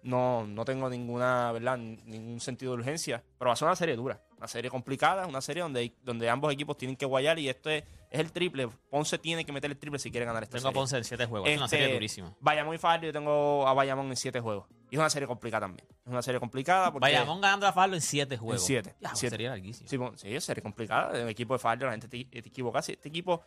No, 0.03 0.45
no 0.47 0.63
tengo 0.63 0.89
ninguna, 0.89 1.51
¿verdad? 1.51 1.77
Ningún 1.77 2.39
sentido 2.39 2.73
de 2.73 2.79
urgencia. 2.79 3.23
Pero 3.37 3.49
va 3.49 3.53
a 3.53 3.55
ser 3.57 3.67
una 3.67 3.75
serie 3.75 3.95
dura, 3.95 4.21
una 4.45 4.51
serie 4.51 4.69
complicada, 4.69 5.25
una 5.25 5.41
serie 5.41 5.63
donde, 5.63 5.91
donde 6.03 6.29
ambos 6.29 6.53
equipos 6.53 6.77
tienen 6.77 6.95
que 6.95 7.05
guayar 7.07 7.39
y 7.39 7.49
esto 7.49 7.69
es, 7.71 7.83
es 8.11 8.19
el 8.19 8.31
triple. 8.31 8.67
Ponce 8.91 9.17
tiene 9.17 9.43
que 9.43 9.51
meter 9.51 9.71
el 9.71 9.77
triple 9.77 9.97
si 9.97 10.11
quiere 10.11 10.23
ganar 10.25 10.43
esta 10.43 10.57
Tengo 10.57 10.67
a 10.67 10.71
serie. 10.71 10.79
Ponce 10.81 10.97
en 10.97 11.03
siete 11.03 11.25
juegos. 11.25 11.49
Es 11.49 11.57
una 11.57 11.65
Este, 11.65 11.77
serie 11.77 11.93
durísima. 11.95 12.35
Bayamón 12.39 12.75
y 12.75 12.77
Fajardo, 12.77 13.07
yo 13.07 13.11
tengo 13.13 13.67
a 13.67 13.73
Bayamón 13.73 14.05
en 14.07 14.15
siete 14.15 14.39
juegos. 14.39 14.67
Y 14.91 14.95
es 14.95 14.99
una 14.99 15.09
serie 15.09 15.27
complicada 15.27 15.61
también. 15.65 15.87
Es 16.05 16.11
una 16.11 16.21
serie 16.21 16.39
complicada 16.39 16.91
porque... 16.91 17.01
Bayamón 17.01 17.41
ganando 17.41 17.65
a 17.65 17.73
Fajardo 17.73 17.95
en 17.95 18.01
siete 18.01 18.37
juegos. 18.37 18.63
siete, 18.63 18.95
Ya, 19.01 19.15
siete. 19.15 19.31
Sería 19.33 19.49
larguísimo. 19.49 19.89
Sí, 19.89 19.97
bueno, 19.97 20.15
sí, 20.15 20.33
es 20.35 20.43
serie 20.43 20.61
complicada. 20.61 21.19
El 21.19 21.27
equipo 21.27 21.53
de 21.55 21.59
Fajardo, 21.59 21.87
la 21.87 21.91
gente 21.93 22.07
te, 22.07 22.23
te 22.25 22.47
equivoca. 22.49 22.79
Este 22.79 23.09
equipo, 23.09 23.41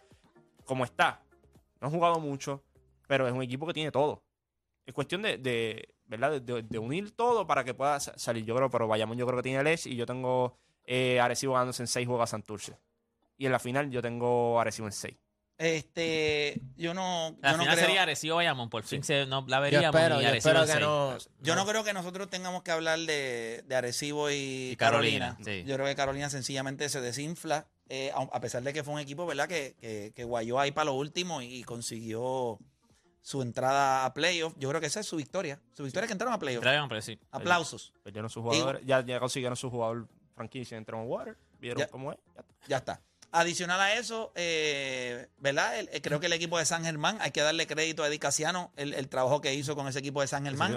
como 0.64 0.85
está, 0.85 1.23
no 1.81 1.87
ha 1.87 1.90
jugado 1.93 2.19
mucho, 2.19 2.64
pero 3.07 3.28
es 3.28 3.33
un 3.33 3.43
equipo 3.43 3.67
que 3.69 3.73
tiene 3.73 3.93
todo. 3.93 4.21
Es 4.85 4.93
cuestión 4.95 5.23
de, 5.23 5.37
de, 5.38 5.95
¿verdad? 6.07 6.40
De, 6.40 6.78
unir 6.78 7.14
todo 7.14 7.47
para 7.47 7.62
que 7.62 7.75
pueda 7.75 8.00
sa- 8.00 8.19
salir. 8.19 8.45
Yo 8.45 8.57
creo, 8.57 8.71
pero 8.71 8.88
Bayamón 8.88 9.17
yo 9.19 9.26
creo 9.26 9.37
que 9.37 9.43
tiene 9.43 9.61
el 9.61 9.67
edge 9.67 9.87
y 9.87 9.97
yo 9.97 10.07
tengo 10.07 10.57
eh, 10.90 11.21
Arecibo 11.21 11.52
ganándose 11.52 11.83
en 11.83 11.87
seis 11.87 12.07
juegos 12.07 12.25
a 12.25 12.26
Santurce. 12.26 12.78
Y 13.37 13.47
en 13.47 13.52
la 13.52 13.59
final 13.59 13.90
yo 13.90 14.00
tengo 14.02 14.59
Arecibo 14.59 14.88
en 14.88 14.92
seis. 14.92 15.16
Este, 15.59 16.61
yo 16.76 16.95
no, 16.95 17.37
La 17.42 17.50
yo 17.50 17.57
no 17.57 17.62
final 17.64 17.75
creo, 17.76 17.87
sería 17.87 18.02
Arecibo 18.02 18.37
Bayamón. 18.37 18.71
Por 18.71 18.85
fin 18.85 19.02
se, 19.02 19.26
no, 19.26 19.45
la 19.49 19.57
Yo 19.57 19.62
veríamos. 19.62 19.95
espero, 20.00 20.21
y 20.21 20.25
yo 20.25 20.30
espero 20.30 20.66
que 20.66 20.80
no. 20.80 21.18
yo 21.40 21.54
no 21.57 21.66
creo 21.66 21.83
que 21.85 21.92
nosotros 21.92 22.30
tengamos 22.30 22.62
que 22.62 22.71
hablar 22.71 22.99
de, 23.00 23.64
de 23.66 23.75
Arecibo 23.75 24.30
y, 24.30 24.71
Y 24.73 24.76
Carolina, 24.76 25.37
Carolina. 25.37 25.62
sí. 25.62 25.68
Yo 25.68 25.75
creo 25.75 25.87
que 25.87 25.97
Carolina 25.97 26.30
sencillamente 26.30 26.88
se 26.88 27.00
desinfla, 27.00 27.66
eh, 27.88 28.12
a, 28.14 28.23
a 28.23 28.40
pesar 28.40 28.62
de 28.62 28.73
que 28.73 28.85
fue 28.85 28.95
un 28.95 29.00
equipo, 29.00 29.26
¿verdad? 29.26 29.49
Que, 29.49 29.75
que, 29.80 30.12
que 30.14 30.25
guayó 30.25 30.59
ahí 30.61 30.71
para 30.71 30.87
lo 30.87 30.95
último 30.95 31.42
y, 31.42 31.64
consiguió 31.64 32.59
su 33.21 33.42
entrada 33.42 34.04
a 34.04 34.14
playoff. 34.14 34.54
Yo 34.59 34.68
creo 34.68 34.80
que 34.80 34.87
esa 34.87 35.00
es 35.00 35.07
su 35.07 35.16
victoria. 35.16 35.61
Su 35.73 35.83
victoria 35.83 36.04
es 36.04 36.09
que 36.09 36.12
entraron 36.12 36.35
a 36.35 36.38
playoff. 36.38 36.62
Traigan, 36.62 36.88
pero 36.88 37.02
sí. 37.02 37.18
Aplausos. 37.33 37.92
Perdieron 38.04 38.30
sus 38.30 38.42
jugadores. 38.45 38.83
Ya, 38.87 39.04
ya 39.04 39.18
consiguieron 39.18 39.57
su 39.57 39.68
jugador 39.71 40.07
franquicia 40.38 40.78
en 40.78 40.85
Tremont 40.87 41.11
Water. 41.11 41.37
Vieron 41.61 41.80
Ya. 41.80 41.88
cómo 41.88 42.12
es. 42.12 42.18
Ya 42.35 42.40
está. 42.40 42.54
Ya 42.68 42.76
está. 42.78 43.00
Adicional 43.30 43.78
a 43.78 43.92
eso, 43.95 44.33
eh, 44.37 45.28
¿verdad? 45.37 45.78
El- 45.78 45.90
eh, 45.92 46.00
creo 46.00 46.18
que 46.18 46.26
el 46.26 46.33
equipo 46.33 46.57
de 46.59 46.64
San 46.64 46.83
Germán, 46.85 47.18
hay 47.21 47.30
que 47.30 47.42
darle 47.42 47.66
crédito 47.66 48.02
a 48.02 48.09
Eddie 48.09 48.18
Casiano, 48.18 48.73
el, 48.76 48.95
el 48.95 49.09
trabajo 49.09 49.42
que 49.42 49.52
hizo 49.52 49.76
con 49.76 49.87
ese 49.87 49.99
equipo 49.99 50.23
de 50.23 50.28
San 50.28 50.45
Germán. 50.45 50.73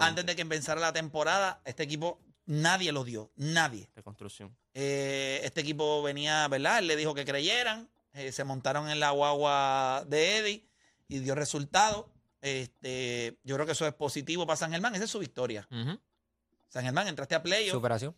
Antes 0.00 0.26
de 0.26 0.34
que 0.34 0.42
empezara 0.42 0.80
la 0.80 0.92
temporada, 0.92 1.60
este 1.64 1.84
equipo 1.84 2.18
nadie 2.46 2.90
lo 2.90 3.04
dio, 3.04 3.30
nadie. 3.36 3.88
de 3.94 4.02
construcción. 4.02 4.56
Eh, 4.74 5.40
este 5.44 5.60
equipo 5.60 6.02
venía, 6.02 6.48
¿verdad? 6.48 6.80
Él 6.80 6.88
le 6.88 6.96
dijo 6.96 7.14
que 7.14 7.24
creyeran, 7.24 7.88
eh, 8.12 8.32
se 8.32 8.42
montaron 8.42 8.90
en 8.90 8.98
la 8.98 9.10
guagua 9.10 10.04
de 10.08 10.38
Eddie 10.38 10.66
y 11.06 11.20
dio 11.20 11.36
resultado. 11.36 12.10
Este, 12.40 13.38
yo 13.44 13.54
creo 13.54 13.66
que 13.66 13.72
eso 13.72 13.86
es 13.86 13.94
positivo 13.94 14.46
para 14.46 14.56
San 14.56 14.72
Germán, 14.72 14.94
esa 14.96 15.04
es 15.04 15.10
su 15.10 15.20
victoria. 15.20 15.66
San 16.68 16.82
Germán, 16.84 17.06
entraste 17.06 17.36
a 17.36 17.42
playoff, 17.42 17.72
Superación. 17.72 18.16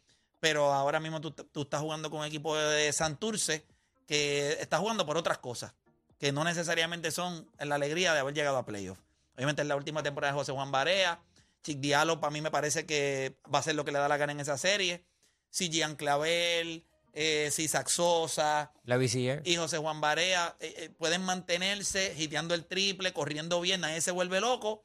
Pero 0.49 0.73
ahora 0.73 1.01
mismo 1.01 1.21
tú, 1.21 1.33
tú 1.33 1.63
estás 1.63 1.81
jugando 1.81 2.09
con 2.09 2.21
un 2.21 2.27
equipo 2.27 2.57
de 2.57 2.93
Santurce 2.93 3.67
que 4.07 4.53
está 4.61 4.79
jugando 4.79 5.05
por 5.05 5.17
otras 5.17 5.39
cosas, 5.39 5.75
que 6.21 6.31
no 6.31 6.45
necesariamente 6.45 7.11
son 7.11 7.51
la 7.59 7.75
alegría 7.75 8.15
de 8.15 8.21
haber 8.21 8.33
llegado 8.33 8.57
a 8.57 8.65
playoff. 8.65 8.97
Obviamente 9.35 9.63
es 9.63 9.69
la 9.69 9.75
última 9.75 10.05
temporada 10.05 10.33
de 10.33 10.39
José 10.39 10.53
Juan 10.53 10.71
Barea. 10.71 11.21
Chic 11.65 11.81
Diallo 11.81 12.21
para 12.21 12.31
mí 12.31 12.41
me 12.43 12.53
parece 12.53 12.87
que 12.87 13.37
va 13.53 13.59
a 13.59 13.63
ser 13.65 13.75
lo 13.75 13.85
que 13.85 13.91
le 13.91 13.99
da 13.99 14.07
la 14.07 14.19
gana 14.19 14.31
en 14.31 14.39
esa 14.39 14.57
serie. 14.57 15.05
Si 15.51 15.69
Gian 15.69 15.97
Clavel, 15.97 16.87
eh, 17.13 17.49
si 17.51 17.67
Saxosa 17.67 18.71
La 18.85 19.03
y 19.03 19.57
José 19.57 19.79
Juan 19.79 20.01
Barea 20.01 20.55
eh, 20.61 20.75
eh, 20.79 20.91
pueden 20.91 21.23
mantenerse 21.23 22.15
hiteando 22.17 22.55
el 22.55 22.67
triple, 22.67 23.13
corriendo 23.13 23.61
bien, 23.61 23.81
nadie 23.81 24.01
se 24.01 24.13
vuelve 24.13 24.41
loco. 24.41 24.85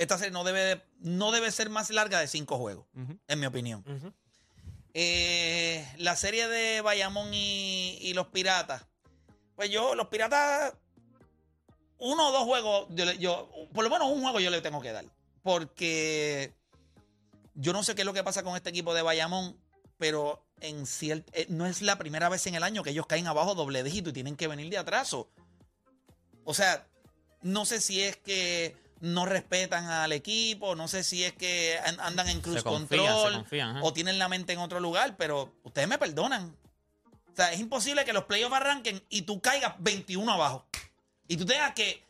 Esta 0.00 0.16
serie 0.16 0.32
no 0.32 0.44
debe, 0.44 0.60
de- 0.60 0.82
no 1.00 1.30
debe 1.30 1.50
ser 1.50 1.68
más 1.68 1.90
larga 1.90 2.18
de 2.20 2.26
cinco 2.26 2.56
juegos, 2.56 2.86
en 3.28 3.38
mi 3.38 3.44
opinión. 3.44 3.84
Eh, 4.94 5.86
la 5.98 6.16
serie 6.16 6.48
de 6.48 6.80
Bayamón 6.80 7.34
y, 7.34 7.98
y 8.00 8.14
los 8.14 8.28
Piratas. 8.28 8.86
Pues 9.56 9.70
yo, 9.70 9.94
los 9.94 10.08
Piratas, 10.08 10.72
uno 11.98 12.28
o 12.28 12.32
dos 12.32 12.44
juegos, 12.44 12.88
yo, 13.18 13.50
por 13.74 13.84
lo 13.84 13.90
menos 13.90 14.08
un 14.10 14.22
juego 14.22 14.40
yo 14.40 14.48
le 14.50 14.62
tengo 14.62 14.80
que 14.80 14.90
dar. 14.92 15.04
Porque 15.42 16.54
yo 17.54 17.74
no 17.74 17.82
sé 17.84 17.94
qué 17.94 18.00
es 18.00 18.06
lo 18.06 18.14
que 18.14 18.24
pasa 18.24 18.42
con 18.42 18.56
este 18.56 18.70
equipo 18.70 18.94
de 18.94 19.02
Bayamón, 19.02 19.54
pero 19.98 20.42
en 20.60 20.86
ciert- 20.86 21.28
eh, 21.34 21.44
no 21.50 21.66
es 21.66 21.82
la 21.82 21.98
primera 21.98 22.30
vez 22.30 22.46
en 22.46 22.54
el 22.54 22.62
año 22.62 22.82
que 22.82 22.90
ellos 22.90 23.06
caen 23.06 23.26
abajo 23.26 23.54
doble 23.54 23.82
dígito 23.82 24.08
y 24.08 24.12
tienen 24.14 24.36
que 24.36 24.48
venir 24.48 24.70
de 24.70 24.78
atraso. 24.78 25.30
O 26.44 26.54
sea, 26.54 26.86
no 27.42 27.66
sé 27.66 27.82
si 27.82 28.00
es 28.00 28.16
que 28.16 28.74
no 29.00 29.26
respetan 29.26 29.86
al 29.86 30.12
equipo, 30.12 30.76
no 30.76 30.86
sé 30.88 31.02
si 31.04 31.24
es 31.24 31.32
que 31.32 31.78
an- 31.84 31.98
andan 32.00 32.28
en 32.28 32.40
cruz 32.40 32.56
Se 32.58 32.62
confían, 32.62 33.06
control 33.06 33.34
o 33.82 33.92
tienen 33.92 34.18
la 34.18 34.28
mente 34.28 34.52
en 34.52 34.58
otro 34.60 34.78
lugar, 34.80 35.16
pero 35.16 35.54
ustedes 35.64 35.88
me 35.88 35.98
perdonan. 35.98 36.54
O 37.32 37.36
sea, 37.36 37.52
es 37.52 37.60
imposible 37.60 38.04
que 38.04 38.12
los 38.12 38.24
playoffs 38.24 38.54
arranquen 38.54 39.02
y 39.08 39.22
tú 39.22 39.40
caigas 39.40 39.74
21 39.78 40.32
abajo. 40.32 40.66
Y 41.28 41.36
tú 41.36 41.46
tengas 41.46 41.72
que 41.74 42.04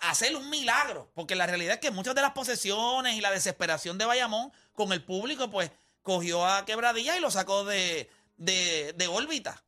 hacer 0.00 0.36
un 0.36 0.48
milagro. 0.50 1.10
Porque 1.14 1.34
la 1.34 1.46
realidad 1.46 1.74
es 1.74 1.80
que 1.80 1.90
muchas 1.90 2.14
de 2.14 2.22
las 2.22 2.32
posesiones 2.32 3.16
y 3.16 3.20
la 3.20 3.30
desesperación 3.30 3.98
de 3.98 4.04
Bayamón 4.04 4.52
con 4.74 4.92
el 4.92 5.02
público, 5.02 5.50
pues 5.50 5.70
cogió 6.02 6.46
a 6.46 6.64
Quebradilla 6.64 7.16
y 7.16 7.20
lo 7.20 7.30
sacó 7.30 7.64
de, 7.64 8.08
de, 8.36 8.92
de 8.96 9.08
órbita. 9.08 9.62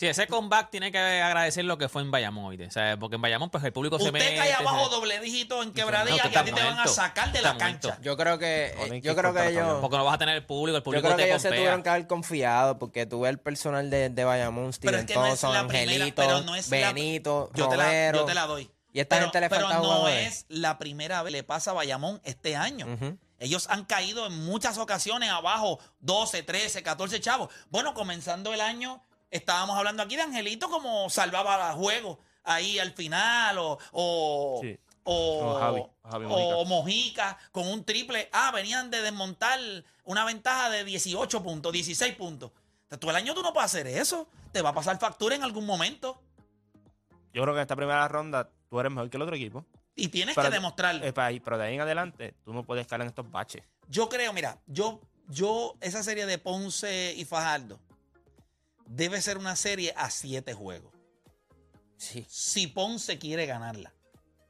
Sí, 0.00 0.06
ese 0.06 0.26
comeback 0.26 0.70
tiene 0.70 0.90
que 0.90 0.96
agradecer 0.98 1.62
lo 1.66 1.76
que 1.76 1.90
fue 1.90 2.00
en 2.00 2.10
Bayamón 2.10 2.46
hoy. 2.46 2.62
O 2.62 2.70
sea, 2.70 2.96
porque 2.98 3.16
en 3.16 3.20
Bayamón, 3.20 3.50
pues 3.50 3.62
el 3.64 3.72
público 3.74 3.98
se 3.98 4.04
Usted 4.06 4.14
mete. 4.18 4.34
cae 4.34 4.54
abajo 4.54 4.88
doble 4.88 5.20
dígito 5.20 5.62
en 5.62 5.68
No, 5.68 5.74
Quebradilla 5.74 6.16
usted 6.24 6.30
y 6.32 6.36
a 6.38 6.44
ti 6.44 6.52
te 6.52 6.62
van 6.62 6.78
a 6.78 6.86
sacar 6.86 7.30
de 7.32 7.42
la 7.42 7.58
cancha. 7.58 7.98
Yo 8.00 8.16
creo 8.16 8.38
que, 8.38 8.68
eh, 8.68 8.88
que 8.92 9.00
yo 9.02 9.14
creo 9.14 9.34
que 9.34 9.48
ellos. 9.48 9.78
Porque 9.82 9.98
no 9.98 10.04
vas 10.06 10.14
a 10.14 10.18
tener 10.18 10.36
el 10.36 10.46
público, 10.46 10.78
el 10.78 10.80
yo 10.80 10.84
público 10.84 11.02
creo 11.06 11.16
que 11.18 11.22
te 11.24 11.28
ellos 11.28 11.42
se 11.42 11.50
tuvieron 11.50 11.82
que 11.82 11.90
haber 11.90 12.06
confiado 12.06 12.78
porque 12.78 13.04
tuve 13.04 13.28
el 13.28 13.38
personal 13.38 13.90
de, 13.90 14.08
de 14.08 14.24
Bayamón, 14.24 14.70
Pero 14.70 14.72
Steven 14.72 15.00
es 15.00 15.04
que 15.04 15.14
no 15.16 15.26
es 15.26 15.38
Thompson, 15.38 15.52
la 15.52 15.66
primera- 15.68 15.92
Angelito, 15.92 16.22
pero 16.22 16.40
no 16.40 16.54
es 16.56 16.70
la- 16.70 16.92
Benito, 16.94 17.50
Yo 17.52 17.68
te, 17.68 17.76
la, 17.76 17.84
Romero. 17.84 18.18
yo 18.20 18.24
te 18.24 18.34
la 18.34 18.46
doy. 18.46 18.70
Y 18.94 19.00
esta 19.00 19.16
pero, 19.16 19.26
gente 19.26 19.40
le 19.42 19.48
pero 19.50 19.60
falta 19.66 19.76
no 19.80 19.84
jugadores. 19.84 20.26
es 20.28 20.46
la 20.48 20.78
primera 20.78 21.22
vez 21.22 21.30
que 21.30 21.36
le 21.36 21.44
pasa 21.44 21.72
a 21.72 21.74
Bayamón 21.74 22.22
este 22.24 22.56
año. 22.56 22.86
Ellos 23.38 23.66
han 23.68 23.84
caído 23.84 24.26
en 24.26 24.46
muchas 24.46 24.78
ocasiones 24.78 25.28
abajo 25.28 25.78
12, 26.00 26.42
13, 26.42 26.82
14 26.82 27.20
chavos. 27.20 27.52
Bueno, 27.68 27.92
comenzando 27.92 28.54
el 28.54 28.62
año, 28.62 29.02
estábamos 29.30 29.76
hablando 29.76 30.02
aquí 30.02 30.16
de 30.16 30.22
Angelito 30.22 30.68
como 30.68 31.08
salvaba 31.10 31.72
juegos 31.74 32.18
ahí 32.44 32.78
al 32.78 32.92
final 32.92 33.58
o, 33.58 33.78
o, 33.92 34.60
Sí. 34.62 34.78
o, 35.04 35.40
O 35.54 35.58
Javi, 35.60 35.82
Javi 36.10 36.26
o 36.28 36.64
Mojica. 36.64 37.38
Con 37.52 37.66
un 37.68 37.84
triple. 37.84 38.28
Ah, 38.32 38.50
venían 38.52 38.90
de 38.90 39.02
desmontar 39.02 39.58
una 40.04 40.24
ventaja 40.24 40.70
de 40.70 40.84
18 40.84 41.42
puntos, 41.42 41.72
16 41.72 42.14
puntos. 42.16 42.50
O 42.50 42.88
sea, 42.88 42.98
tú 42.98 43.08
el 43.10 43.16
año 43.16 43.34
tú 43.34 43.42
no 43.42 43.52
puedes 43.52 43.66
hacer 43.72 43.86
eso. 43.86 44.28
Te 44.52 44.62
va 44.62 44.70
a 44.70 44.74
pasar 44.74 44.98
factura 44.98 45.34
en 45.36 45.44
algún 45.44 45.64
momento. 45.66 46.20
Yo 47.32 47.42
creo 47.42 47.54
que 47.54 47.60
en 47.60 47.62
esta 47.62 47.76
primera 47.76 48.06
ronda 48.08 48.50
tú 48.68 48.80
eres 48.80 48.90
mejor 48.90 49.08
que 49.10 49.16
el 49.16 49.22
otro 49.22 49.36
equipo. 49.36 49.64
Y 49.94 50.08
tienes 50.08 50.34
Pero- 50.34 50.48
que 50.48 50.54
demostrarlo. 50.54 51.04
Eh, 51.04 51.12
pero 51.12 51.58
de 51.58 51.64
ahí 51.64 51.74
en 51.74 51.80
adelante 51.82 52.34
tú 52.44 52.52
no 52.52 52.64
puedes 52.64 52.86
caer 52.86 53.02
en 53.02 53.08
estos 53.08 53.30
baches. 53.30 53.62
Yo 53.88 54.08
creo, 54.08 54.32
mira, 54.32 54.58
yo, 54.66 55.00
yo, 55.28 55.76
esa 55.80 56.02
serie 56.02 56.26
de 56.26 56.38
Ponce 56.38 57.12
y 57.16 57.24
Fajardo 57.24 57.78
debe 58.86 59.20
ser 59.22 59.38
una 59.38 59.56
serie 59.56 59.92
a 59.96 60.10
siete 60.10 60.52
juegos. 60.54 60.92
Sí. 61.96 62.24
Si 62.28 62.66
Ponce 62.66 63.18
quiere 63.18 63.46
ganarla. 63.46 63.92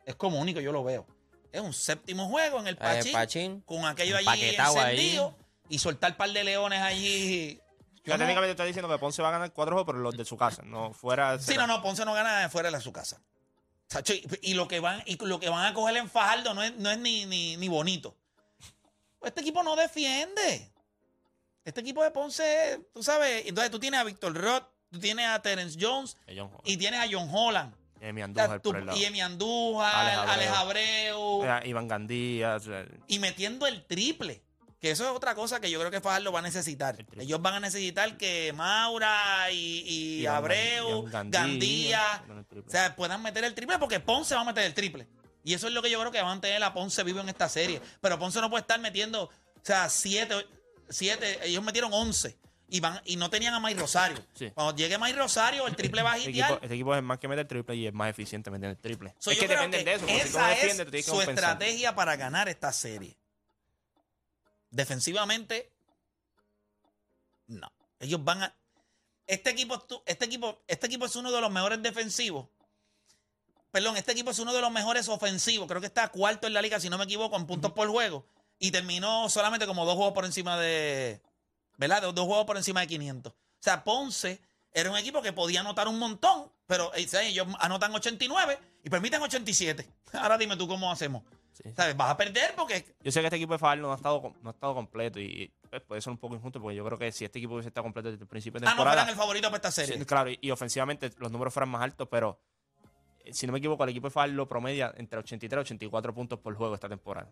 Es 0.06 0.14
como 0.14 0.38
único, 0.38 0.60
yo 0.60 0.72
lo 0.72 0.84
veo. 0.84 1.06
Es 1.52 1.60
un 1.60 1.72
séptimo 1.72 2.28
juego 2.28 2.60
en 2.60 2.68
el 2.68 2.74
Eh, 2.74 2.78
Pachín, 2.78 3.12
Pachín. 3.12 3.60
con 3.62 3.84
aquello 3.84 4.16
allí 4.16 4.26
Empaquetado 4.26 4.80
ahí. 4.80 4.94
encendido 4.96 5.36
y 5.68 5.78
soltar 5.78 6.16
par 6.16 6.30
de 6.32 6.44
leones 6.44 6.80
allí. 6.80 7.60
Yo 8.04 8.14
no- 8.14 8.18
técnicamente 8.18 8.52
está 8.52 8.64
diciendo 8.64 8.88
que 8.88 8.98
Ponce 8.98 9.20
va 9.20 9.28
a 9.28 9.32
ganar 9.32 9.52
cuatro 9.52 9.74
juegos, 9.74 9.86
pero 9.86 9.98
los 9.98 10.16
de 10.16 10.24
su 10.24 10.36
casa, 10.36 10.62
no 10.64 10.92
fuera. 10.92 11.38
Sí, 11.38 11.54
no, 11.56 11.66
no, 11.66 11.82
Ponce 11.82 12.04
no 12.04 12.14
gana 12.14 12.48
fuera 12.48 12.70
de 12.70 12.80
su 12.80 12.92
casa. 12.92 13.20
Sacho, 13.88 14.14
y, 14.14 14.24
y 14.42 14.54
lo 14.54 14.68
que 14.68 14.78
van, 14.78 15.02
y 15.06 15.16
lo 15.24 15.40
que 15.40 15.48
van 15.48 15.66
a 15.66 15.74
coger 15.74 15.96
en 15.96 16.08
Fajardo 16.08 16.54
no 16.54 16.62
es, 16.62 16.76
no 16.76 16.90
es 16.90 16.98
ni, 16.98 17.26
ni, 17.26 17.56
ni 17.56 17.66
bonito. 17.68 18.16
Este 19.22 19.40
equipo 19.40 19.62
no 19.64 19.74
defiende. 19.76 20.69
Este 21.64 21.80
equipo 21.80 22.02
de 22.02 22.10
Ponce, 22.10 22.80
tú 22.94 23.02
sabes, 23.02 23.44
entonces 23.46 23.70
tú 23.70 23.78
tienes 23.78 24.00
a 24.00 24.04
Víctor 24.04 24.34
Roth, 24.34 24.64
tú 24.90 24.98
tienes 24.98 25.26
a 25.26 25.40
Terence 25.42 25.78
Jones 25.80 26.16
y 26.64 26.76
tienes 26.76 27.00
a 27.00 27.06
John 27.10 27.28
Holland. 27.32 27.74
Emi 28.00 28.22
O 28.22 28.32
sea, 28.32 28.44
Andújar 28.44 28.80
el 28.80 28.86
lado. 28.86 28.98
y 28.98 29.04
Emi 29.04 29.20
Andújar, 29.20 29.94
Alex 30.28 30.50
Abreu. 30.52 31.44
Eh, 31.44 31.68
Iván 31.68 31.86
Gandía. 31.86 32.56
o 32.56 32.60
sea, 32.60 32.86
y 33.06 33.18
metiendo 33.18 33.66
el 33.66 33.84
triple. 33.86 34.42
Que 34.80 34.92
eso 34.92 35.04
es 35.04 35.10
otra 35.14 35.34
cosa 35.34 35.60
que 35.60 35.70
yo 35.70 35.78
creo 35.78 35.90
que 35.90 36.00
Fajardo 36.00 36.32
va 36.32 36.38
a 36.38 36.42
necesitar. 36.42 36.96
El. 36.98 37.20
Ellos 37.20 37.42
van 37.42 37.52
a 37.52 37.60
necesitar 37.60 38.16
que 38.16 38.54
Maura 38.54 39.50
y, 39.52 39.80
y 40.22 40.24
Abreu, 40.26 41.04
Gan- 41.08 41.28
Gandía, 41.30 42.24
triple. 42.48 42.64
o 42.66 42.70
sea, 42.70 42.96
puedan 42.96 43.22
meter 43.22 43.44
el 43.44 43.54
triple 43.54 43.78
porque 43.78 44.00
Ponce 44.00 44.34
va 44.34 44.40
a 44.40 44.44
meter 44.44 44.64
el 44.64 44.72
triple. 44.72 45.06
Y 45.44 45.52
eso 45.52 45.68
es 45.68 45.74
lo 45.74 45.82
que 45.82 45.90
yo 45.90 46.00
creo 46.00 46.10
que 46.10 46.22
van 46.22 46.38
a 46.38 46.40
tener 46.40 46.62
a 46.64 46.72
Ponce 46.72 47.02
vivo 47.04 47.20
en 47.20 47.28
esta 47.28 47.50
serie. 47.50 47.82
Pero 48.00 48.18
Ponce 48.18 48.40
no 48.40 48.48
puede 48.48 48.62
estar 48.62 48.80
metiendo, 48.80 49.24
o 49.24 49.30
sea, 49.62 49.90
siete, 49.90 50.46
siete 50.90 51.40
ellos 51.44 51.62
metieron 51.62 51.92
once. 51.92 52.36
Y, 52.72 52.78
van, 52.78 53.00
y 53.04 53.16
no 53.16 53.28
tenían 53.28 53.52
a 53.52 53.58
Mike 53.58 53.80
Rosario. 53.80 54.24
Sí. 54.32 54.50
Cuando 54.52 54.76
llegue 54.76 54.96
Mike 54.96 55.18
Rosario, 55.18 55.66
el 55.66 55.74
triple 55.74 56.02
va 56.02 56.12
a 56.12 56.16
este, 56.18 56.30
equipo, 56.30 56.54
este 56.62 56.74
equipo 56.74 56.94
es 56.94 57.02
más 57.02 57.18
que 57.18 57.26
mete 57.26 57.40
el 57.40 57.48
triple 57.48 57.74
y 57.74 57.86
es 57.88 57.92
más 57.92 58.08
eficiente 58.10 58.48
metiendo 58.48 58.70
el 58.70 58.78
triple. 58.78 59.12
So, 59.18 59.32
es 59.32 59.38
que 59.38 59.48
dependen 59.48 59.84
de 59.84 59.94
eso. 59.94 60.06
porque 60.06 60.22
si 60.24 60.32
tú 60.32 60.38
no 60.38 60.48
esa 60.48 60.84
tú 60.84 60.96
es 60.96 61.06
su 61.06 61.20
estrategia 61.20 61.94
para 61.96 62.14
ganar 62.14 62.48
esta 62.48 62.72
serie. 62.72 63.16
Defensivamente, 64.70 65.72
no. 67.48 67.72
Ellos 67.98 68.22
van 68.22 68.44
a. 68.44 68.54
Este 69.26 69.50
equipo, 69.50 69.84
este 70.06 70.24
equipo, 70.24 70.62
este 70.68 70.86
equipo 70.86 71.06
es 71.06 71.16
uno 71.16 71.32
de 71.32 71.40
los 71.40 71.50
mejores 71.50 71.82
defensivos. 71.82 72.48
Perdón, 73.72 73.96
este 73.96 74.12
equipo 74.12 74.30
es 74.30 74.38
uno 74.38 74.52
de 74.52 74.60
los 74.60 74.70
mejores 74.70 75.08
ofensivos. 75.08 75.66
Creo 75.66 75.80
que 75.80 75.86
está 75.88 76.08
cuarto 76.08 76.46
en 76.46 76.54
la 76.54 76.62
liga, 76.62 76.80
si 76.80 76.88
no 76.88 76.98
me 76.98 77.04
equivoco, 77.04 77.36
en 77.36 77.46
puntos 77.46 77.72
por 77.72 77.88
juego. 77.88 78.26
Y 78.60 78.70
terminó 78.70 79.28
solamente 79.28 79.66
como 79.66 79.84
dos 79.84 79.96
juegos 79.96 80.12
por 80.12 80.24
encima 80.24 80.56
de. 80.58 81.20
¿Verdad? 81.78 82.02
Dos, 82.02 82.14
dos 82.14 82.26
juegos 82.26 82.44
por 82.44 82.58
encima 82.58 82.80
de 82.82 82.86
500. 82.86 83.32
O 83.32 83.36
sea, 83.58 83.82
Ponce 83.82 84.38
era 84.72 84.90
un 84.90 84.96
equipo 84.98 85.22
que 85.22 85.32
podía 85.32 85.60
anotar 85.60 85.88
un 85.88 85.98
montón, 85.98 86.52
pero 86.66 86.94
eh, 86.94 87.08
¿sabes? 87.08 87.28
ellos 87.28 87.48
anotan 87.58 87.92
89 87.94 88.58
y 88.84 88.90
permiten 88.90 89.20
87. 89.22 89.86
Ahora 90.12 90.38
dime 90.38 90.56
tú 90.56 90.68
cómo 90.68 90.92
hacemos. 90.92 91.22
Sí. 91.52 91.70
¿Sabes? 91.74 91.96
Vas 91.96 92.10
a 92.10 92.16
perder 92.16 92.54
porque 92.54 92.94
Yo 93.02 93.10
sé 93.10 93.20
que 93.20 93.26
este 93.26 93.36
equipo 93.36 93.54
de 93.54 93.58
Fajardo 93.58 93.82
no 93.82 93.92
ha 93.92 93.96
estado, 93.96 94.34
no 94.42 94.50
ha 94.50 94.52
estado 94.52 94.74
completo 94.74 95.18
y 95.18 95.52
pues, 95.68 95.82
puede 95.82 96.00
ser 96.00 96.10
un 96.12 96.18
poco 96.18 96.34
injusto 96.34 96.60
porque 96.60 96.76
yo 96.76 96.84
creo 96.84 96.98
que 96.98 97.12
si 97.12 97.24
este 97.24 97.38
equipo 97.38 97.54
hubiese 97.54 97.68
estado 97.68 97.84
completo 97.84 98.10
desde 98.10 98.22
el 98.22 98.28
principio 98.28 98.60
de 98.60 98.66
ah, 98.66 98.70
no 98.70 98.76
temporada, 98.76 99.02
fueran 99.02 99.08
el 99.10 99.16
favorito 99.16 99.48
para 99.48 99.56
esta 99.56 99.70
serie. 99.70 99.98
sí, 99.98 100.04
claro, 100.04 100.30
y, 100.30 100.38
y 100.40 100.50
ofensivamente 100.50 101.10
los 101.18 101.32
números 101.32 101.52
fueran 101.52 101.70
más 101.70 101.82
altos, 101.82 102.08
pero 102.10 102.38
eh, 103.24 103.32
si 103.32 103.46
no 103.46 103.52
me 103.52 103.58
equivoco, 103.58 103.82
el 103.84 103.90
equipo 103.90 104.06
de 104.06 104.12
Fajardo 104.12 104.46
promedia 104.46 104.92
entre 104.96 105.18
83 105.18 105.58
y 105.58 105.60
84 105.60 106.14
puntos 106.14 106.38
por 106.38 106.54
juego 106.54 106.74
esta 106.74 106.88
temporada. 106.88 107.30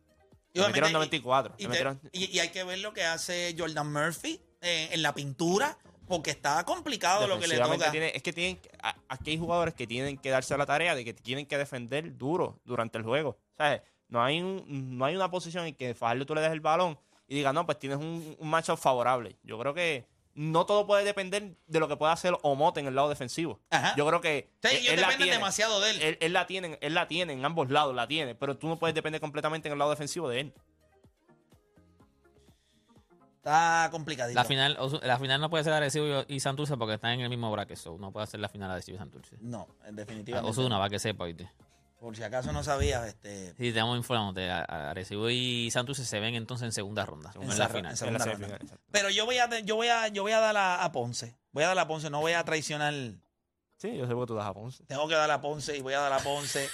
Y 0.58 0.62
Le 0.62 0.66
metieron 0.68 0.92
94. 0.92 1.54
Y, 1.58 1.62
le 1.62 1.68
te- 1.68 1.68
metieron- 1.70 2.00
y- 2.12 2.36
y 2.36 2.38
hay 2.40 2.48
que 2.50 2.64
ver 2.64 2.78
lo 2.80 2.92
que 2.92 3.04
hace 3.04 3.54
Jordan 3.58 3.92
Murphy 3.92 4.40
eh, 4.60 4.88
en 4.92 5.02
la 5.02 5.14
pintura, 5.14 5.78
porque 6.06 6.30
está 6.30 6.64
complicado 6.64 7.26
lo 7.28 7.38
que 7.38 7.46
le 7.46 7.56
toca. 7.78 7.90
tiene- 7.92 8.12
es 8.14 8.22
que 8.22 8.32
tienen 8.32 8.58
aquí 9.08 9.30
hay 9.32 9.38
jugadores 9.38 9.74
que 9.74 9.86
tienen 9.86 10.16
que 10.18 10.30
darse 10.30 10.56
la 10.56 10.66
tarea 10.66 10.94
de 10.94 11.04
que 11.04 11.14
tienen 11.14 11.46
que 11.46 11.56
defender 11.58 12.16
duro 12.16 12.60
durante 12.64 12.98
el 12.98 13.04
juego. 13.04 13.38
¿Sabes? 13.56 13.82
No 14.08 14.22
hay, 14.24 14.40
un- 14.40 14.96
no 14.96 15.04
hay 15.04 15.14
una 15.16 15.30
posición 15.30 15.66
en 15.66 15.74
que 15.74 15.94
Fajardo 15.94 16.24
tú 16.26 16.34
le 16.34 16.40
des 16.40 16.50
el 16.52 16.60
balón 16.60 16.98
y 17.28 17.34
digas, 17.36 17.52
no, 17.52 17.66
pues 17.66 17.78
tienes 17.78 17.98
un, 17.98 18.36
un 18.38 18.48
matchup 18.48 18.78
favorable. 18.78 19.36
Yo 19.42 19.58
creo 19.58 19.74
que 19.74 20.06
no 20.40 20.66
todo 20.66 20.86
puede 20.86 21.04
depender 21.04 21.56
de 21.66 21.80
lo 21.80 21.88
que 21.88 21.96
pueda 21.96 22.12
hacer 22.12 22.36
Omote 22.42 22.78
en 22.80 22.86
el 22.86 22.94
lado 22.94 23.08
defensivo. 23.08 23.58
Ajá. 23.70 23.94
Yo 23.96 24.06
creo 24.06 24.20
que 24.20 24.50
Sí, 24.62 24.68
él- 24.68 24.76
ellos 24.78 24.92
él 24.94 25.00
la 25.00 25.06
dependen 25.08 25.18
tiene. 25.26 25.32
demasiado 25.32 25.80
de 25.80 25.90
él. 25.90 26.00
Él, 26.02 26.18
él 26.20 26.32
la 26.32 26.46
tiene, 26.46 26.78
él 26.80 26.94
la 26.94 27.08
tiene 27.08 27.32
en 27.32 27.44
ambos 27.44 27.70
lados, 27.70 27.94
la 27.94 28.06
tiene, 28.06 28.34
pero 28.36 28.56
tú 28.56 28.68
no 28.68 28.76
puedes 28.78 28.94
depender 28.94 29.20
completamente 29.20 29.68
en 29.68 29.72
el 29.72 29.78
lado 29.78 29.90
defensivo 29.90 30.28
de 30.28 30.40
él. 30.40 30.54
Está 33.38 33.88
complicadito. 33.90 34.38
La 34.38 34.44
final, 34.44 34.76
la 35.02 35.18
final 35.18 35.40
no 35.40 35.48
puede 35.48 35.64
ser 35.64 35.72
Arecibo 35.72 36.24
y, 36.28 36.34
y 36.36 36.40
Santurce 36.40 36.76
porque 36.76 36.94
están 36.94 37.12
en 37.12 37.20
el 37.20 37.28
mismo 37.30 37.50
bracket. 37.50 37.76
So 37.78 37.96
no 37.98 38.12
puede 38.12 38.26
ser 38.26 38.40
la 38.40 38.48
final 38.48 38.70
Arecibo 38.70 38.96
y 38.96 38.98
Santurce. 38.98 39.36
No, 39.40 39.66
definitivamente. 39.90 40.50
Osuna, 40.50 40.78
va 40.78 40.90
que 40.90 40.98
sepa, 40.98 41.24
¿viste? 41.24 41.50
Por 42.00 42.16
si 42.16 42.22
acaso 42.22 42.52
no 42.52 42.62
sabías, 42.62 43.06
este, 43.08 43.54
Sí, 43.56 43.72
te 43.72 43.80
vamos 43.80 43.96
informándote. 43.96 44.48
Arecibo 44.50 45.28
y 45.30 45.70
Santurce 45.72 46.04
se 46.04 46.20
ven 46.20 46.34
entonces 46.36 46.66
en 46.66 46.72
segunda 46.72 47.04
ronda. 47.04 47.32
En 47.34 47.58
la 47.58 47.68
final. 47.68 47.90
en 47.92 47.96
segunda 47.96 48.24
En 48.24 48.40
la 48.40 48.48
ronda. 48.58 48.58
Pero 48.92 49.10
yo 49.10 49.24
voy 49.26 49.38
a 49.38 49.48
yo 49.60 49.74
voy 49.76 49.88
a 49.88 50.06
yo 50.08 50.22
voy 50.22 50.32
a 50.32 50.38
dar 50.40 50.56
a, 50.56 50.84
a 50.84 50.92
Ponce. 50.92 51.36
Voy 51.52 51.64
a 51.64 51.68
dar 51.68 51.78
a 51.78 51.88
Ponce, 51.88 52.08
no 52.10 52.20
voy 52.20 52.32
a 52.34 52.44
traicionar. 52.44 52.94
Sí, 53.78 53.96
yo 53.96 54.06
sé 54.06 54.14
por 54.14 54.24
qué 54.24 54.28
tú 54.28 54.34
das 54.36 54.46
a 54.46 54.54
Ponce. 54.54 54.84
Tengo 54.86 55.08
que 55.08 55.14
dar 55.14 55.30
a 55.30 55.40
Ponce 55.40 55.76
y 55.76 55.80
voy 55.80 55.94
a 55.94 56.00
dar 56.00 56.12
a 56.12 56.18
Ponce. 56.20 56.68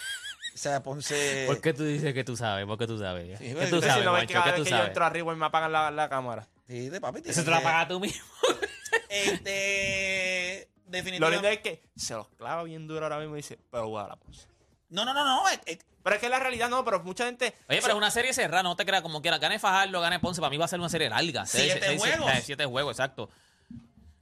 O 0.54 0.56
sea, 0.58 0.82
Ponce. 0.82 1.44
¿Por 1.46 1.60
qué 1.60 1.72
tú 1.72 1.84
dices 1.84 2.12
que 2.14 2.22
tú 2.22 2.36
sabes? 2.36 2.66
¿Por 2.66 2.76
qué 2.78 2.86
tú 2.86 2.98
sabes? 2.98 3.38
Sí, 3.38 3.54
¿Qué 3.54 3.66
tú 3.66 3.76
yo 3.80 3.82
sabes, 3.82 4.04
no 4.04 4.12
ves 4.12 4.26
que 4.26 4.34
Juancho? 4.34 4.34
cada 4.34 4.44
¿Qué 4.44 4.50
vez 4.52 4.58
tú 4.58 4.64
que 4.64 4.70
yo 4.70 4.76
sabes? 4.76 4.88
entro 4.90 5.04
arriba 5.04 5.32
y 5.32 5.36
me 5.36 5.46
apagan 5.46 5.72
la, 5.72 5.90
la 5.90 6.08
cámara. 6.10 6.46
Sí, 6.66 6.88
de 6.90 7.00
papi. 7.00 7.20
Eso 7.24 7.42
te 7.44 7.50
lo 7.50 7.56
tiene 7.56 7.58
que- 7.60 7.64
pagas 7.64 7.88
tú 7.88 7.98
mismo. 8.00 8.24
Este. 9.08 10.68
Lo 10.86 10.90
Definitivamente. 10.90 11.36
lindo 11.42 11.48
es 11.48 11.58
que 11.60 11.82
se 11.96 12.14
los 12.14 12.28
clava 12.30 12.62
bien 12.62 12.86
duro 12.86 13.04
ahora 13.06 13.18
mismo 13.18 13.34
y 13.34 13.38
dice, 13.38 13.58
pero 13.70 13.88
voy 13.88 13.98
a 13.98 14.02
dar 14.02 14.12
a 14.12 14.16
Ponce. 14.16 14.46
No, 14.94 15.04
no, 15.04 15.12
no, 15.12 15.24
no. 15.24 15.48
es- 15.48 15.60
es- 15.66 15.78
Pero 16.02 16.16
es 16.16 16.20
que 16.20 16.28
la 16.28 16.38
realidad 16.38 16.68
no, 16.68 16.84
pero 16.84 17.02
mucha 17.02 17.24
gente. 17.26 17.54
Oye, 17.68 17.80
pero 17.80 17.94
es 17.94 17.98
una 17.98 18.10
serie 18.10 18.32
cerrada, 18.32 18.62
no 18.62 18.76
te 18.76 18.84
creas 18.86 19.02
como 19.02 19.20
quiera. 19.22 19.38
Gane 19.38 19.58
Fajardo, 19.58 20.00
gane 20.00 20.20
Ponce, 20.20 20.40
para 20.40 20.50
mí 20.50 20.56
va 20.58 20.66
a 20.66 20.68
ser 20.68 20.78
una 20.78 20.88
serie 20.88 21.08
larga. 21.10 21.46
Siete 21.46 21.80
Seis- 21.84 22.00
juegos. 22.00 22.30
eh, 22.30 22.42
Siete 22.44 22.64
juegos, 22.66 22.92
exacto. 22.92 23.30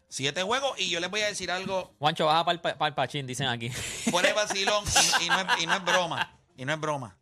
siete 0.09 0.43
juegos 0.43 0.79
y 0.79 0.91
yo 0.91 1.00
les 1.00 1.11
voy 1.11 1.23
a 1.23 1.26
decir 1.26 1.50
algo 1.50 1.95
Juancho, 1.99 2.26
baja 2.26 2.45
para 2.45 2.87
el 2.88 2.95
pachín, 2.95 3.26
dicen 3.26 3.49
aquí. 3.49 3.69
fuera 4.11 4.29
de 4.29 4.35
vacilón 4.35 4.85
y, 5.21 5.25
y 5.25 5.29
no 5.29 5.41
es, 5.41 5.47
y 5.62 5.67
no 5.67 5.75
es 5.75 5.85
broma. 5.85 6.38
Y 6.57 6.64
no 6.64 6.73
es 6.75 6.81
broma. 6.81 7.17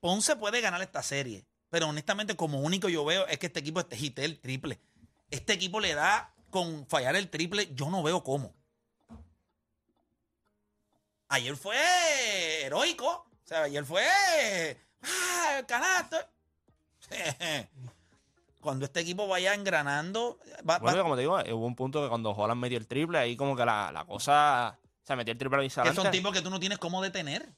Ponce 0.00 0.34
puede 0.36 0.60
ganar 0.60 0.82
esta 0.82 1.02
serie, 1.02 1.44
pero 1.70 1.88
honestamente, 1.88 2.34
como 2.36 2.60
único 2.60 2.88
yo 2.88 3.04
veo 3.04 3.26
es 3.28 3.38
que 3.38 3.46
este 3.46 3.60
equipo 3.60 3.80
este 3.80 3.96
hit 3.96 4.18
el 4.18 4.40
triple. 4.40 4.80
Este 5.30 5.52
equipo 5.52 5.80
le 5.80 5.94
da 5.94 6.32
con 6.50 6.86
fallar 6.86 7.14
el 7.16 7.28
triple, 7.30 7.68
yo 7.74 7.88
no 7.90 8.02
veo 8.02 8.22
cómo. 8.24 8.54
Ayer 11.32 11.56
fue 11.56 11.76
heroico. 12.64 13.06
O 13.08 13.26
sea, 13.46 13.62
ayer 13.64 13.84
fue. 13.84 14.04
¡Ah, 15.02 15.56
el 15.58 15.66
canasto! 15.66 16.16
Cuando 18.60 18.84
este 18.84 19.00
equipo 19.00 19.26
vaya 19.26 19.54
engranando. 19.54 20.38
va- 20.68 20.74
va- 20.74 20.78
Bueno, 20.78 21.02
como 21.02 21.16
te 21.16 21.22
digo, 21.22 21.34
hubo 21.36 21.66
un 21.66 21.74
punto 21.74 22.02
que 22.02 22.08
cuando 22.08 22.30
Holland 22.30 22.60
metió 22.60 22.78
el 22.78 22.86
triple, 22.86 23.18
ahí 23.18 23.36
como 23.36 23.56
que 23.56 23.64
la, 23.64 23.90
la 23.92 24.04
cosa. 24.04 24.78
O 25.02 25.06
sea, 25.06 25.16
metió 25.16 25.32
el 25.32 25.38
triple 25.38 25.58
ahí 25.62 25.68
que 25.68 25.72
son 25.94 26.10
tipos 26.12 26.32
que 26.32 26.42
tú 26.42 26.50
no 26.50 26.60
tienes 26.60 26.78
cómo 26.78 27.02
detener. 27.02 27.48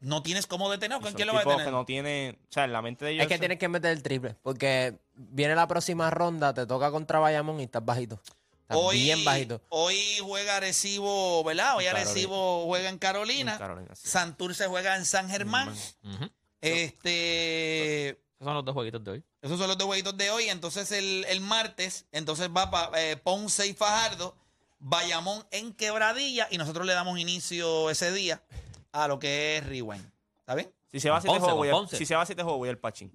No 0.00 0.22
tienes 0.22 0.46
cómo 0.46 0.70
detener. 0.70 1.00
¿Con 1.00 1.12
quién 1.14 1.26
lo 1.26 1.32
va 1.34 1.40
a 1.40 1.42
detener? 1.44 1.64
que 1.66 1.72
no 1.72 1.84
tiene. 1.84 2.38
O 2.48 2.52
sea, 2.52 2.64
en 2.64 2.72
la 2.72 2.82
mente 2.82 3.04
de 3.04 3.12
ellos. 3.12 3.22
Es 3.22 3.28
que 3.28 3.38
tienes 3.38 3.58
que 3.58 3.68
meter 3.68 3.90
el 3.90 4.02
triple. 4.02 4.36
Porque 4.42 4.96
viene 5.14 5.54
la 5.56 5.66
próxima 5.66 6.08
ronda, 6.10 6.54
te 6.54 6.66
toca 6.66 6.90
contra 6.92 7.18
Bayamón 7.18 7.58
y 7.60 7.64
estás 7.64 7.84
bajito. 7.84 8.20
Hoy, 8.68 9.02
bien 9.04 9.24
bajito. 9.24 9.60
hoy 9.68 10.18
juega 10.22 10.56
Arecibo, 10.56 11.44
¿verdad? 11.44 11.76
Hoy 11.76 11.84
Carolina. 11.84 12.10
Arecibo 12.10 12.64
juega 12.66 12.88
en 12.88 12.98
Carolina. 12.98 13.52
En 13.52 13.58
Carolina, 13.58 13.94
sí. 13.94 14.08
Santurce 14.08 14.66
juega 14.66 14.96
en 14.96 15.04
San 15.04 15.28
Germán. 15.30 15.74
Este. 16.60 18.08
Esos 18.10 18.44
son 18.44 18.54
los 18.54 18.64
dos 18.64 18.74
jueguitos 18.74 19.02
de 19.04 19.10
hoy. 19.12 19.24
Esos 19.40 19.58
son 19.58 19.68
los 19.68 19.78
dos 19.78 19.86
jueguitos 19.86 20.16
de 20.16 20.30
hoy. 20.30 20.48
Entonces 20.48 20.90
el, 20.92 21.24
el 21.28 21.40
martes, 21.40 22.06
entonces 22.12 22.48
va 22.54 22.70
para 22.70 23.16
Ponce 23.22 23.66
y 23.66 23.72
Fajardo, 23.72 24.36
Bayamón 24.78 25.46
en 25.52 25.72
Quebradilla 25.72 26.48
y 26.50 26.58
nosotros 26.58 26.86
le 26.86 26.92
damos 26.92 27.18
inicio 27.18 27.88
ese 27.88 28.12
día 28.12 28.42
a 28.92 29.08
lo 29.08 29.18
que 29.18 29.58
es 29.58 29.66
Rewind. 29.66 30.04
¿Está 30.40 30.54
bien? 30.54 30.70
Si 30.90 31.00
se 31.00 31.08
va 31.10 31.18
a 31.18 31.20
siete 31.20 31.38
juegos, 31.38 31.90
si 31.90 32.04
se 32.06 32.14
va 32.14 32.22
a 32.22 32.26
siete 32.26 32.42
juegos, 32.42 32.58
voy 32.58 32.68
al 32.68 32.78
Pachín. 32.78 33.12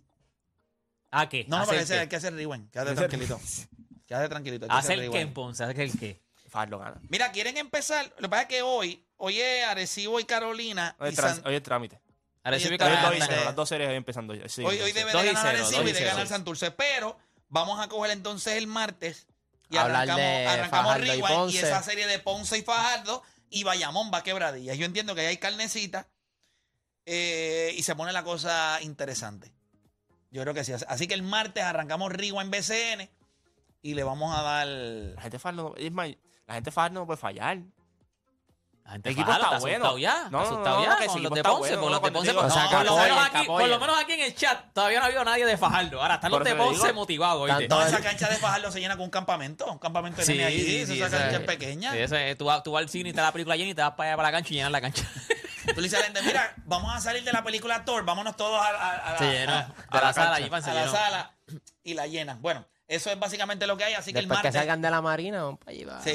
¿A 1.12 1.28
qué? 1.28 1.46
No, 1.48 1.60
no, 1.60 1.66
pero 1.66 1.80
¿Hacer 1.82 1.84
ese 1.84 1.94
qué? 1.94 2.00
hay 2.00 2.08
que 2.08 2.16
hacer 2.16 2.34
Rewind. 2.34 2.70
Quédate 2.72 2.96
tranquilito. 2.96 3.40
Quédate 4.12 4.28
tranquilito. 4.28 4.66
hacer 4.70 5.00
¿Hacer 5.00 5.10
qué 5.10 5.22
en 5.22 5.34
Ponce? 5.34 5.64
¿Hacer 5.64 5.80
el 5.80 5.98
qué? 5.98 6.20
Fajardo 6.50 6.80
gana. 6.80 7.00
Mira, 7.08 7.32
quieren 7.32 7.56
empezar. 7.56 8.06
Lo 8.18 8.24
que 8.24 8.30
pasa 8.30 8.42
es 8.42 8.48
que 8.50 8.62
hoy, 8.62 9.02
hoy 9.16 9.40
es 9.40 9.64
Arecibo 9.66 10.20
y 10.20 10.26
Carolina. 10.26 10.98
Hoy 11.00 11.08
y 11.08 11.10
es 11.12 11.16
trans- 11.16 11.36
San- 11.38 11.48
hoy 11.48 11.56
es 11.56 11.64
trámite. 11.64 12.02
Arecibo 12.44 12.74
y 12.74 12.78
Hoy 12.82 13.18
es 13.22 13.28
bien. 13.30 13.46
las 13.46 13.56
dos 13.56 13.70
series 13.70 13.90
hoy 13.90 13.96
empezando 13.96 14.34
ya. 14.34 14.50
Sí, 14.50 14.66
hoy, 14.66 14.82
hoy 14.82 14.92
debe 14.92 15.14
de 15.14 15.24
ganar 15.32 15.48
Arecibo 15.48 15.84
y 15.88 15.94
de 15.94 16.04
ganar 16.04 16.28
Santurce. 16.28 16.72
Pero 16.72 17.18
vamos 17.48 17.80
a 17.80 17.88
coger 17.88 18.12
entonces 18.12 18.58
el 18.58 18.68
martes 18.68 19.28
y 19.70 19.78
arrancamos, 19.78 20.22
arrancamos 20.48 20.98
y 20.98 21.02
Rewind 21.04 21.52
y, 21.54 21.58
esa 21.60 21.82
serie 21.82 22.06
de 22.06 22.20
Ponce 22.20 22.58
y 22.58 22.64
Fajardo 22.64 23.24
y 23.50 23.64
Bayamón 23.64 24.12
va 24.14 24.18
a 24.18 24.24
quebradillas. 24.24 24.78
Yo 24.78 24.86
entiendo 24.86 25.16
que 25.16 25.22
ahí 25.22 25.28
hay 25.28 25.38
carnecita 25.38 26.10
eh, 27.06 27.74
y 27.78 27.84
se 27.84 27.96
pone 27.96 28.12
la 28.12 28.26
cosa 28.26 28.78
interesante. 28.82 29.54
Yo 30.32 30.42
creo 30.42 30.54
que 30.54 30.66
sí. 30.66 30.74
Así 30.90 31.08
que 31.08 31.14
el 31.14 31.24
martes 31.24 31.64
arrancamos 31.64 32.12
Rewind 32.12 32.50
BCN 32.54 33.10
y 33.82 33.94
le 33.94 34.04
vamos 34.04 34.38
a 34.38 34.42
dar. 34.42 34.68
La 34.68 35.22
gente 35.22 35.40
no, 35.54 35.74
es 35.78 35.92
más, 35.92 36.10
la 36.48 36.54
gente 36.56 36.72
Fajardo 36.72 37.00
no 37.02 37.06
puede 37.06 37.18
fallar. 37.18 37.58
La 38.84 38.94
gente 38.94 39.10
El 39.10 39.14
equipo 39.14 39.32
está 39.32 39.46
está 39.46 39.60
bueno. 39.60 39.98
ya. 39.98 40.28
No, 40.32 40.44
no, 40.44 40.84
ya 40.84 41.08
con 41.08 41.24
los 41.24 41.32
de 41.34 41.44
Ponce. 41.44 41.78
con 41.78 41.92
los 41.92 42.02
de 42.02 42.12
Ponce. 42.12 42.34
por- 42.34 43.68
lo 43.68 43.80
menos 43.80 44.00
aquí, 44.02 44.14
en 44.14 44.22
el 44.22 44.36
chat 44.36 44.74
todavía 44.74 45.00
no 45.00 45.06
ha 45.06 45.08
habido 45.08 45.24
nadie 45.24 45.46
de 45.46 45.56
Fajardo. 45.58 46.02
Ahora 46.02 46.16
están 46.16 46.32
Por 46.32 46.40
los 46.40 46.50
de 46.50 46.56
Ponce 46.56 46.94
motivados. 46.94 47.50
No, 47.70 47.82
esa 47.84 48.02
cancha 48.02 48.28
de 48.28 48.36
Fajardo 48.38 48.72
se 48.72 48.80
llena 48.80 48.96
con 48.96 49.06
un 49.06 49.12
campamento. 49.12 49.72
Un 49.72 49.80
campamento 49.80 50.20
de 50.20 50.26
Sí, 50.26 50.34
nene 50.34 50.46
allí. 50.46 50.86
sí, 50.86 51.02
esa 51.02 51.18
cancha 51.18 51.38
es 51.38 51.46
pequeña. 51.46 51.94
Tú, 52.38 52.46
vas, 52.46 52.64
al 52.66 52.90
cine 52.90 53.10
y 53.10 53.14
te 53.14 53.22
la 53.22 53.32
película 53.32 53.56
llena 53.56 53.70
y 53.72 53.76
te 53.76 53.82
vas 53.82 53.92
para 53.92 54.10
allá 54.10 54.18
para 54.18 54.30
la 54.30 54.38
cancha 54.38 54.50
y 54.52 54.56
llenas 54.58 54.72
la 54.72 54.82
cancha. 54.82 55.08
Tú 55.74 55.76
le 55.76 55.84
dices 55.84 56.00
a 56.00 56.00
la 56.00 56.06
gente, 56.06 56.22
mira, 56.24 56.54
vamos 56.66 56.94
a 56.94 57.00
salir 57.00 57.24
de 57.24 57.32
la 57.32 57.44
película 57.44 57.86
Thor, 57.86 58.04
vámonos 58.04 58.36
todos 58.36 58.60
a, 58.60 58.72
la, 58.72 58.78
sala 60.14 60.36
a 60.36 60.74
la 60.74 60.88
sala 60.90 61.34
y 61.84 61.94
la 61.94 62.08
llenan. 62.08 62.42
Bueno, 62.42 62.66
eso 62.92 63.10
es 63.10 63.18
básicamente 63.18 63.66
lo 63.68 63.78
que 63.78 63.86
hay, 63.86 63.94
así 63.94 64.12
que 64.12 64.20
el 64.20 64.26
Después 64.26 64.42
que 64.42 64.48
martes... 64.48 64.60
salgan 64.60 64.82
de 64.82 64.92
la 64.92 65.02
marina, 65.02 65.44
vamos 65.44 65.60
para 65.60 65.72
allí. 65.72 65.86
va, 65.86 66.04
Sí, 66.04 66.12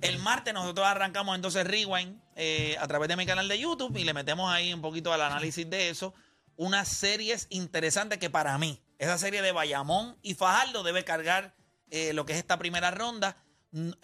el 0.00 0.18
martes 0.20 0.54
nosotros 0.54 0.86
arrancamos 0.86 1.34
entonces 1.34 1.66
Rewind 1.66 2.20
eh, 2.36 2.76
a 2.78 2.86
través 2.86 3.08
de 3.08 3.16
mi 3.16 3.26
canal 3.26 3.48
de 3.48 3.58
YouTube 3.58 3.96
y 3.96 4.04
le 4.04 4.14
metemos 4.14 4.48
ahí 4.48 4.72
un 4.72 4.80
poquito 4.80 5.12
al 5.12 5.22
análisis 5.22 5.68
de 5.68 5.90
eso. 5.90 6.14
Unas 6.54 6.86
series 6.86 7.48
interesantes 7.50 8.18
que 8.18 8.30
para 8.30 8.56
mí, 8.58 8.80
esa 8.98 9.18
serie 9.18 9.42
de 9.42 9.50
Bayamón 9.50 10.18
y 10.22 10.34
Fajardo 10.34 10.84
debe 10.84 11.04
cargar 11.04 11.56
eh, 11.90 12.12
lo 12.12 12.24
que 12.26 12.34
es 12.34 12.38
esta 12.38 12.58
primera 12.58 12.92
ronda. 12.92 13.36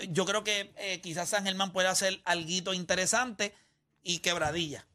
Yo 0.09 0.25
creo 0.25 0.43
que 0.43 0.73
eh, 0.79 1.01
quizás 1.01 1.29
San 1.29 1.45
Germán 1.45 1.73
pueda 1.73 1.91
hacer 1.91 2.21
algo 2.25 2.75
interesante 2.75 3.55
y 4.03 4.19
quebradilla. 4.19 4.87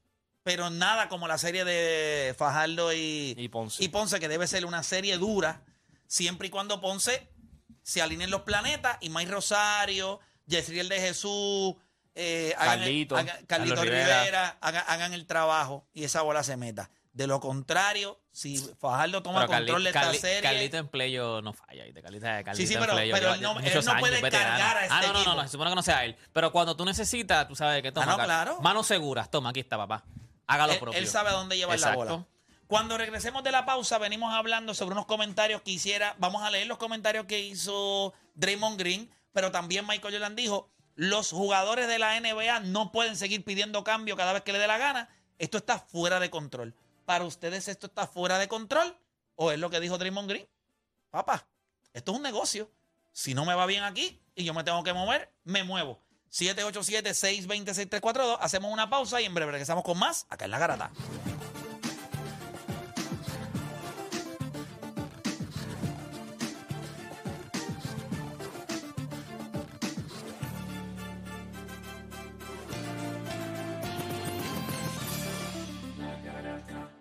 Pero 0.44 0.70
nada 0.70 1.08
como 1.08 1.30
la 1.30 1.38
serie 1.38 1.64
de 1.64 2.34
Fajardo 2.38 2.92
y, 2.94 3.36
Y 3.38 3.48
Ponce. 3.48 3.82
y 3.82 3.88
Ponce, 3.88 4.20
que 4.20 4.28
debe 4.28 4.48
ser 4.48 4.66
una 4.66 4.84
serie 4.84 5.18
dura, 5.18 5.64
siempre 6.12 6.48
y 6.50 6.52
cuando 6.52 6.82
Ponce 6.82 7.30
se 7.84 8.02
alineen 8.02 8.30
los 8.32 8.42
planetas 8.42 8.98
y 9.00 9.10
Mike 9.10 9.32
Rosario, 9.32 10.20
Yesriel 10.46 10.90
de 10.90 11.00
Jesús, 11.00 11.76
eh, 12.16 12.54
hagan 12.58 12.74
el- 12.80 12.80
Carlito. 12.82 13.16
hagan- 13.18 13.46
Carlito 13.46 13.76
Carlos 13.76 13.86
Rivera, 13.86 14.20
Rivera. 14.20 14.58
hagan, 14.60 14.84
hagan 14.88 15.14
el 15.14 15.26
trabajo 15.26 15.88
y 15.94 16.04
esa 16.04 16.22
bola 16.22 16.44
se 16.44 16.58
meta. 16.58 16.92
De 17.14 17.28
lo 17.28 17.40
contrario, 17.40 18.20
si 18.32 18.58
Fajardo 18.80 19.24
toma 19.24 19.46
Pero 19.48 19.58
control 19.60 19.84
de 19.84 19.90
esta 19.90 20.02
Carli- 20.12 20.20
serie. 20.20 20.42
Carlito 20.42 20.78
en 20.78 20.88
playo 20.90 21.42
no 21.42 21.54
falla. 21.54 21.86
¿viste? 21.86 22.02
Carlito, 22.02 22.26
Carlito 22.26 22.56
Sí, 22.56 22.68
sí, 22.68 22.74
en 22.74 22.80
pero- 22.82 22.94
playo 22.94 23.14
pero 23.14 23.34
él 23.34 23.42
no- 23.42 23.54
muchos 23.54 23.70
él 23.76 23.86
no 23.86 23.92
años, 23.92 24.00
puede 24.02 24.22
cargar 24.32 24.78
a 24.78 24.82
este 24.84 24.94
Ah, 24.94 25.02
no, 25.08 25.14
no, 25.14 25.24
no, 25.24 25.36
no, 25.36 25.42
se 25.44 25.48
supone 25.50 25.70
que 25.72 25.76
no 25.76 25.84
sea 25.84 26.04
él. 26.06 26.16
Pero 26.34 26.52
cuando 26.52 26.76
tú 26.76 26.84
necesitas, 26.86 27.48
tú 27.48 27.56
sabes 27.56 27.82
que 27.82 27.92
toma. 27.94 28.06
no, 28.06 28.18
Car- 28.18 28.26
claro. 28.26 28.60
Manos 28.62 28.86
seguras, 28.88 29.32
toma, 29.32 29.50
aquí 29.52 29.62
está, 29.62 29.78
papá. 29.78 30.04
Hágalo 30.48 30.74
él, 30.74 30.80
propio. 30.80 31.00
él 31.00 31.08
sabe 31.08 31.30
a 31.30 31.34
dónde 31.34 31.56
llevar 31.58 31.80
la 31.80 31.96
bola. 31.96 32.26
Cuando 32.72 32.98
regresemos 32.98 33.44
de 33.44 33.52
la 33.52 33.66
pausa, 33.66 33.98
venimos 33.98 34.34
hablando 34.34 34.74
sobre 34.74 34.94
unos 34.94 35.06
comentarios 35.06 35.62
que 35.62 35.72
hiciera. 35.72 36.16
Vamos 36.20 36.42
a 36.42 36.50
leer 36.50 36.68
los 36.68 36.78
comentarios 36.78 37.26
que 37.26 37.42
hizo 37.42 38.14
Draymond 38.36 38.80
Green, 38.80 39.12
pero 39.34 39.52
también 39.52 39.86
Michael 39.86 40.14
Jordan 40.14 40.38
dijo: 40.38 40.70
los 40.96 41.32
jugadores 41.32 41.90
de 41.90 42.00
la 42.00 42.18
NBA 42.18 42.62
no 42.62 42.94
pueden 42.94 43.18
seguir 43.18 43.44
pidiendo 43.44 43.84
cambio 43.84 44.16
cada 44.16 44.32
vez 44.32 44.44
que 44.44 44.54
le 44.54 44.60
dé 44.60 44.68
la 44.68 44.78
gana. 44.78 45.10
Esto 45.38 45.58
está 45.58 45.80
fuera 45.80 46.22
de 46.22 46.30
control. 46.30 46.74
¿Para 47.06 47.26
ustedes 47.26 47.68
esto 47.68 47.88
está 47.88 48.08
fuera 48.08 48.40
de 48.40 48.48
control? 48.48 48.98
¿O 49.36 49.52
es 49.52 49.60
lo 49.60 49.70
que 49.70 49.82
dijo 49.82 49.98
Draymond 49.98 50.30
Green? 50.30 50.48
Papá, 51.10 51.46
esto 51.92 52.14
es 52.14 52.18
un 52.20 52.24
negocio. 52.24 52.72
Si 53.12 53.34
no 53.34 53.44
me 53.44 53.54
va 53.54 53.66
bien 53.66 53.84
aquí 53.84 54.22
y 54.34 54.46
yo 54.46 54.54
me 54.54 54.64
tengo 54.64 54.82
que 54.82 54.94
mover, 54.94 55.30
me 55.44 55.66
muevo. 55.66 56.00
787-620-6342. 56.32 58.38
Hacemos 58.40 58.72
una 58.72 58.90
pausa 58.90 59.20
y 59.20 59.26
en 59.26 59.34
breve 59.34 59.52
regresamos 59.52 59.84
con 59.84 60.00
más 60.00 60.26
acá 60.30 60.46
en 60.46 60.52
La 60.52 60.60
Garata. 60.60 60.90